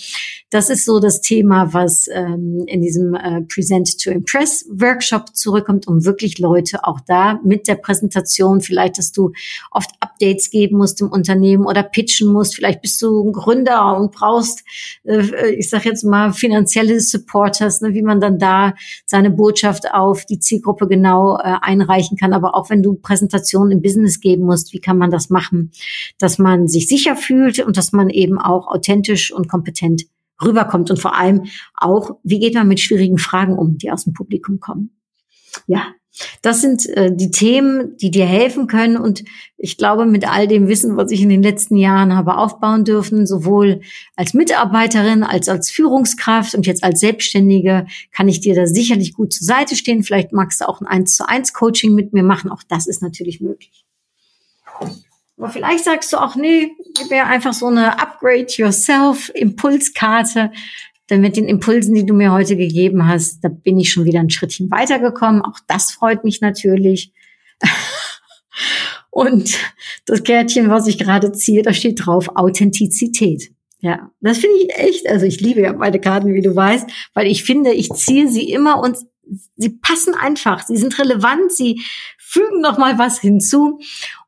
das 0.49 0.69
ist 0.69 0.86
so 0.86 0.99
das 0.99 1.19
Thema, 1.19 1.73
was 1.73 2.07
ähm, 2.07 2.63
in 2.67 2.81
diesem 2.81 3.15
äh, 3.15 3.41
Present 3.41 3.99
to 4.01 4.12
Impress 4.12 4.65
Workshop 4.69 5.36
zurückkommt, 5.36 5.88
um 5.88 6.05
wirklich 6.05 6.39
Leute 6.39 6.86
auch 6.86 7.01
da 7.05 7.39
mit 7.43 7.67
der 7.67 7.75
Präsentation, 7.75 8.62
vielleicht, 8.62 8.97
dass 8.97 9.12
du 9.12 9.33
oft 9.71 9.89
Updates 9.99 10.49
geben 10.49 10.77
musst 10.77 11.01
im 11.01 11.10
Unternehmen 11.10 11.65
oder 11.65 11.83
pitchen 11.83 12.31
musst, 12.31 12.55
vielleicht 12.55 12.81
bist 12.81 13.01
du 13.01 13.27
ein 13.27 13.33
Gründer 13.33 13.97
und 13.97 14.13
brauchst, 14.13 14.63
äh, 15.03 15.51
ich 15.51 15.69
sage 15.69 15.89
jetzt 15.89 16.05
mal, 16.05 16.31
finanzielle 16.31 17.01
Supporters, 17.01 17.81
ne, 17.81 17.93
wie 17.93 18.01
man 18.01 18.21
dann 18.21 18.39
da 18.39 18.73
seine 19.05 19.31
Botschaft 19.31 19.91
auf 19.91 20.25
die 20.25 20.39
Zielgruppe 20.39 20.88
genau 20.88 21.38
äh, 21.38 21.55
einreichen 21.62 22.17
kann. 22.17 22.31
Aber 22.31 22.55
auch 22.55 22.69
wenn 22.69 22.81
du 22.81 22.93
Präsentationen 22.93 23.73
im 23.73 23.81
Business 23.81 24.21
geben 24.21 24.45
musst, 24.45 24.71
wie 24.71 24.79
kann 24.79 24.97
man 24.97 25.12
das 25.12 25.29
machen, 25.29 25.71
dass 26.19 26.38
man 26.38 26.69
sich 26.69 26.88
sicher 26.88 27.17
fühlt 27.17 27.60
und 27.60 27.75
dass 27.75 27.91
man 27.91 28.10
eben 28.10 28.39
auch 28.39 28.67
authentisch 28.67 29.33
und 29.33 29.49
kompetent 29.49 30.05
rüberkommt 30.43 30.89
und 30.91 31.00
vor 31.00 31.15
allem 31.15 31.45
auch, 31.76 32.17
wie 32.23 32.39
geht 32.39 32.54
man 32.54 32.67
mit 32.67 32.80
schwierigen 32.80 33.17
Fragen 33.17 33.58
um, 33.58 33.78
die 33.78 33.91
aus 33.91 34.04
dem 34.04 34.13
Publikum 34.13 34.60
kommen. 34.60 34.91
Ja, 35.65 35.88
das 36.41 36.62
sind 36.62 36.88
äh, 36.88 37.15
die 37.15 37.32
Themen, 37.32 37.95
die 37.97 38.12
dir 38.12 38.26
helfen 38.26 38.67
können. 38.67 38.97
Und 38.97 39.23
ich 39.58 39.78
glaube, 39.78 40.06
mit 40.06 40.30
all 40.30 40.47
dem 40.47 40.67
Wissen, 40.67 40.97
was 40.97 41.12
ich 41.12 41.21
in 41.21 41.30
den 41.30 41.43
letzten 41.43 41.78
Jahren 41.78 42.15
habe 42.15 42.38
aufbauen 42.38 42.86
dürfen, 42.86 43.28
sowohl 43.28 43.82
als 44.15 44.34
Mitarbeiterin 44.34 45.23
als 45.23 45.50
als 45.50 45.69
Führungskraft 45.69 46.56
und 46.56 46.65
jetzt 46.65 46.84
als 46.84 47.00
Selbstständige, 47.00 47.86
kann 48.12 48.28
ich 48.28 48.39
dir 48.39 48.56
da 48.56 48.65
sicherlich 48.65 49.13
gut 49.13 49.34
zur 49.34 49.45
Seite 49.45 49.76
stehen. 49.76 50.04
Vielleicht 50.04 50.34
magst 50.34 50.62
du 50.62 50.67
auch 50.67 50.82
ein 50.82 50.88
1 50.88 51.15
zu 51.15 51.28
1 51.28 51.54
Coaching 51.54 51.93
mit 51.93 52.13
mir 52.13 52.23
machen. 52.23 52.50
Auch 52.50 52.63
das 52.67 52.88
ist 52.88 53.02
natürlich 53.02 53.41
möglich. 53.41 53.86
Aber 55.38 55.50
vielleicht 55.50 55.84
sagst 55.84 56.12
du 56.12 56.17
auch, 56.17 56.36
nee, 56.36 56.71
gib 56.97 57.12
mir 57.12 57.28
einfach 57.28 57.54
so 57.54 57.67
eine 57.67 58.00
Upgrade 58.00 58.47
Yourself 58.50 59.32
Impulskarte. 59.36 60.52
Denn 61.10 61.21
mit 61.21 61.38
den 61.38 61.47
Impulsen, 61.47 61.93
die 61.95 62.06
du 62.06 62.13
mir 62.13 62.32
heute 62.32 62.58
gegeben 62.58 63.08
hast, 63.08 63.43
da 63.43 63.50
bin 63.50 63.80
ich 63.80 63.91
schon 63.91 64.06
wieder 64.06 64.19
ein 64.19 64.30
Schrittchen 64.30 64.69
weitergekommen. 64.71 65.41
Auch 65.41 65.60
das 65.67 65.91
freut 65.91 66.23
mich 66.23 66.41
natürlich. 66.41 67.13
Und 69.10 69.58
das 70.06 70.23
Kärtchen, 70.23 70.69
was 70.69 70.88
ich 70.88 70.97
gerade 70.97 71.32
ziehe, 71.32 71.62
da 71.62 71.73
steht 71.73 72.06
drauf 72.06 72.30
Authentizität. 72.36 73.52
Ja, 73.80 74.12
das 74.21 74.39
finde 74.39 74.58
ich 74.58 74.69
echt, 74.76 75.08
also 75.08 75.26
ich 75.26 75.39
liebe 75.39 75.62
ja 75.62 75.73
meine 75.73 76.02
Karten, 76.02 76.34
wie 76.34 76.41
du 76.41 76.56
weißt, 76.56 76.89
weil 77.13 77.28
ich 77.28 77.43
finde, 77.43 77.73
ich 77.73 77.89
ziehe 77.93 78.28
sie 78.28 78.52
immer 78.52 78.80
und 78.80 78.97
sie 79.56 79.69
passen 79.69 80.15
einfach, 80.15 80.65
sie 80.65 80.78
sind 80.78 80.97
relevant, 80.97 81.52
sie 81.52 81.82
fügen 82.28 82.62
noch 82.62 82.78
mal 82.78 82.98
was 82.98 83.20
hinzu 83.20 83.80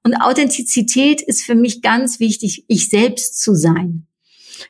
und 0.03 0.15
Authentizität 0.15 1.21
ist 1.21 1.43
für 1.43 1.55
mich 1.55 1.81
ganz 1.81 2.19
wichtig, 2.19 2.63
ich 2.67 2.89
selbst 2.89 3.41
zu 3.41 3.55
sein. 3.55 4.07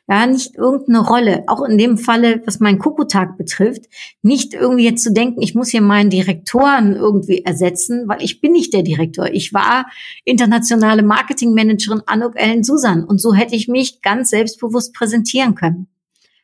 Ja, 0.08 0.26
nicht 0.26 0.56
irgendeine 0.56 1.06
Rolle. 1.06 1.44
Auch 1.46 1.62
in 1.62 1.78
dem 1.78 1.98
Falle, 1.98 2.42
was 2.44 2.60
meinen 2.60 2.78
Kokotag 2.78 3.36
betrifft, 3.36 3.86
nicht 4.22 4.54
irgendwie 4.54 4.84
jetzt 4.84 5.02
zu 5.02 5.12
denken, 5.12 5.42
ich 5.42 5.54
muss 5.54 5.70
hier 5.70 5.82
meinen 5.82 6.10
Direktoren 6.10 6.94
irgendwie 6.94 7.44
ersetzen, 7.44 8.08
weil 8.08 8.22
ich 8.22 8.40
bin 8.40 8.52
nicht 8.52 8.72
der 8.72 8.82
Direktor. 8.82 9.28
Ich 9.32 9.52
war 9.52 9.86
internationale 10.24 11.02
Marketingmanagerin 11.02 12.02
Anuk 12.06 12.34
Ellen 12.36 12.64
Susan 12.64 13.04
und 13.04 13.20
so 13.20 13.34
hätte 13.34 13.54
ich 13.54 13.68
mich 13.68 14.02
ganz 14.02 14.30
selbstbewusst 14.30 14.94
präsentieren 14.94 15.54
können. 15.54 15.88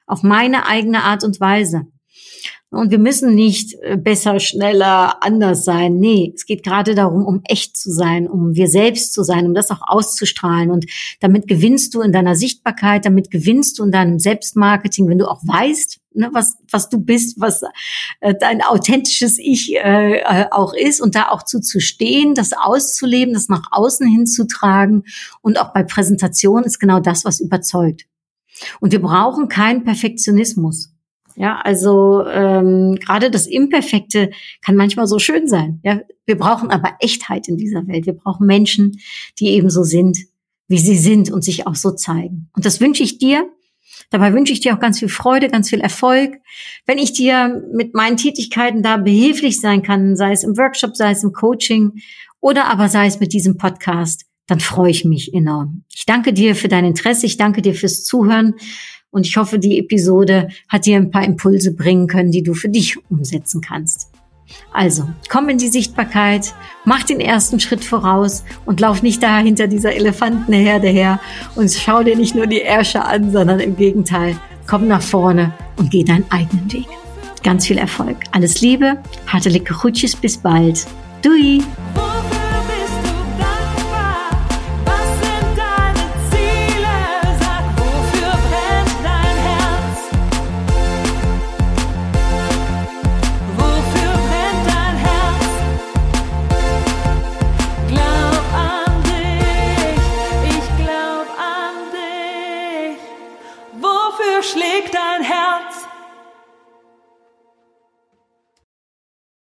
Auf 0.06 0.22
meine 0.22 0.66
eigene 0.66 1.02
Art 1.02 1.24
und 1.24 1.40
Weise. 1.40 1.86
Und 2.70 2.90
wir 2.90 2.98
müssen 2.98 3.34
nicht 3.34 3.74
äh, 3.82 3.96
besser, 3.96 4.40
schneller, 4.40 5.22
anders 5.22 5.64
sein. 5.64 5.98
Nee, 5.98 6.32
es 6.34 6.46
geht 6.46 6.64
gerade 6.64 6.94
darum, 6.94 7.24
um 7.24 7.40
echt 7.44 7.76
zu 7.76 7.92
sein, 7.92 8.28
um 8.28 8.54
wir 8.54 8.68
selbst 8.68 9.14
zu 9.14 9.22
sein, 9.22 9.46
um 9.46 9.54
das 9.54 9.70
auch 9.70 9.82
auszustrahlen. 9.86 10.70
Und 10.70 10.84
damit 11.20 11.46
gewinnst 11.46 11.94
du 11.94 12.00
in 12.00 12.12
deiner 12.12 12.34
Sichtbarkeit, 12.34 13.06
damit 13.06 13.30
gewinnst 13.30 13.78
du 13.78 13.84
in 13.84 13.92
deinem 13.92 14.18
Selbstmarketing, 14.18 15.08
wenn 15.08 15.18
du 15.18 15.30
auch 15.30 15.40
weißt, 15.46 16.00
ne, 16.14 16.28
was, 16.32 16.56
was 16.70 16.88
du 16.88 16.98
bist, 16.98 17.40
was 17.40 17.62
äh, 18.20 18.34
dein 18.38 18.62
authentisches 18.62 19.38
Ich 19.38 19.74
äh, 19.76 20.18
äh 20.18 20.46
auch 20.50 20.74
ist 20.74 21.00
und 21.00 21.14
da 21.14 21.28
auch 21.28 21.44
zu, 21.44 21.60
zu 21.60 21.80
stehen, 21.80 22.34
das 22.34 22.52
auszuleben, 22.52 23.32
das 23.32 23.48
nach 23.48 23.68
außen 23.70 24.06
hinzutragen. 24.08 25.04
Und 25.40 25.58
auch 25.60 25.72
bei 25.72 25.84
Präsentation 25.84 26.64
ist 26.64 26.80
genau 26.80 26.98
das, 26.98 27.24
was 27.24 27.38
überzeugt. 27.38 28.06
Und 28.80 28.90
wir 28.92 29.00
brauchen 29.00 29.48
keinen 29.48 29.84
Perfektionismus. 29.84 30.95
Ja, 31.36 31.60
also 31.62 32.24
ähm, 32.26 32.96
gerade 32.96 33.30
das 33.30 33.46
Imperfekte 33.46 34.30
kann 34.64 34.74
manchmal 34.74 35.06
so 35.06 35.18
schön 35.18 35.46
sein. 35.46 35.80
Ja, 35.84 36.00
wir 36.24 36.38
brauchen 36.38 36.70
aber 36.70 36.94
Echtheit 37.00 37.46
in 37.46 37.58
dieser 37.58 37.86
Welt. 37.86 38.06
Wir 38.06 38.14
brauchen 38.14 38.46
Menschen, 38.46 38.98
die 39.38 39.48
eben 39.48 39.68
so 39.68 39.82
sind, 39.82 40.18
wie 40.66 40.78
sie 40.78 40.96
sind 40.96 41.30
und 41.30 41.44
sich 41.44 41.66
auch 41.66 41.74
so 41.74 41.92
zeigen. 41.92 42.48
Und 42.54 42.64
das 42.64 42.80
wünsche 42.80 43.02
ich 43.02 43.18
dir. 43.18 43.48
Dabei 44.10 44.32
wünsche 44.32 44.52
ich 44.52 44.60
dir 44.60 44.74
auch 44.74 44.80
ganz 44.80 44.98
viel 44.98 45.08
Freude, 45.08 45.48
ganz 45.48 45.68
viel 45.68 45.80
Erfolg. 45.80 46.38
Wenn 46.86 46.98
ich 46.98 47.12
dir 47.12 47.62
mit 47.72 47.94
meinen 47.94 48.16
Tätigkeiten 48.16 48.82
da 48.82 48.96
behilflich 48.96 49.60
sein 49.60 49.82
kann, 49.82 50.16
sei 50.16 50.32
es 50.32 50.42
im 50.42 50.56
Workshop, 50.56 50.96
sei 50.96 51.10
es 51.10 51.22
im 51.22 51.32
Coaching 51.32 51.92
oder 52.40 52.66
aber 52.66 52.88
sei 52.88 53.06
es 53.06 53.20
mit 53.20 53.32
diesem 53.32 53.56
Podcast, 53.56 54.24
dann 54.46 54.60
freue 54.60 54.90
ich 54.90 55.04
mich 55.04 55.34
enorm. 55.34 55.84
Ich 55.92 56.06
danke 56.06 56.32
dir 56.32 56.54
für 56.54 56.68
dein 56.68 56.84
Interesse. 56.84 57.26
Ich 57.26 57.36
danke 57.36 57.62
dir 57.62 57.74
fürs 57.74 58.04
Zuhören. 58.04 58.54
Und 59.16 59.26
ich 59.26 59.38
hoffe, 59.38 59.58
die 59.58 59.78
Episode 59.78 60.48
hat 60.68 60.84
dir 60.84 60.98
ein 60.98 61.10
paar 61.10 61.24
Impulse 61.24 61.72
bringen 61.72 62.06
können, 62.06 62.32
die 62.32 62.42
du 62.42 62.52
für 62.52 62.68
dich 62.68 62.98
umsetzen 63.08 63.62
kannst. 63.62 64.10
Also, 64.74 65.08
komm 65.30 65.48
in 65.48 65.56
die 65.56 65.68
Sichtbarkeit, 65.68 66.52
mach 66.84 67.02
den 67.02 67.20
ersten 67.20 67.58
Schritt 67.58 67.82
voraus 67.82 68.44
und 68.66 68.78
lauf 68.78 69.02
nicht 69.02 69.22
da 69.22 69.38
hinter 69.38 69.68
dieser 69.68 69.94
Elefantenherde 69.94 70.88
her 70.88 71.18
und 71.54 71.72
schau 71.72 72.02
dir 72.02 72.14
nicht 72.14 72.34
nur 72.34 72.46
die 72.46 72.60
Ärsche 72.60 73.06
an, 73.06 73.32
sondern 73.32 73.60
im 73.60 73.74
Gegenteil, 73.74 74.36
komm 74.66 74.86
nach 74.86 75.00
vorne 75.00 75.54
und 75.78 75.90
geh 75.90 76.04
deinen 76.04 76.30
eigenen 76.30 76.70
Weg. 76.70 76.86
Ganz 77.42 77.66
viel 77.66 77.78
Erfolg. 77.78 78.18
Alles 78.32 78.60
Liebe, 78.60 78.98
hartelijk 79.28 79.64
groetjes, 79.64 80.14
bis 80.14 80.36
bald. 80.36 80.86
Dui! 81.22 81.62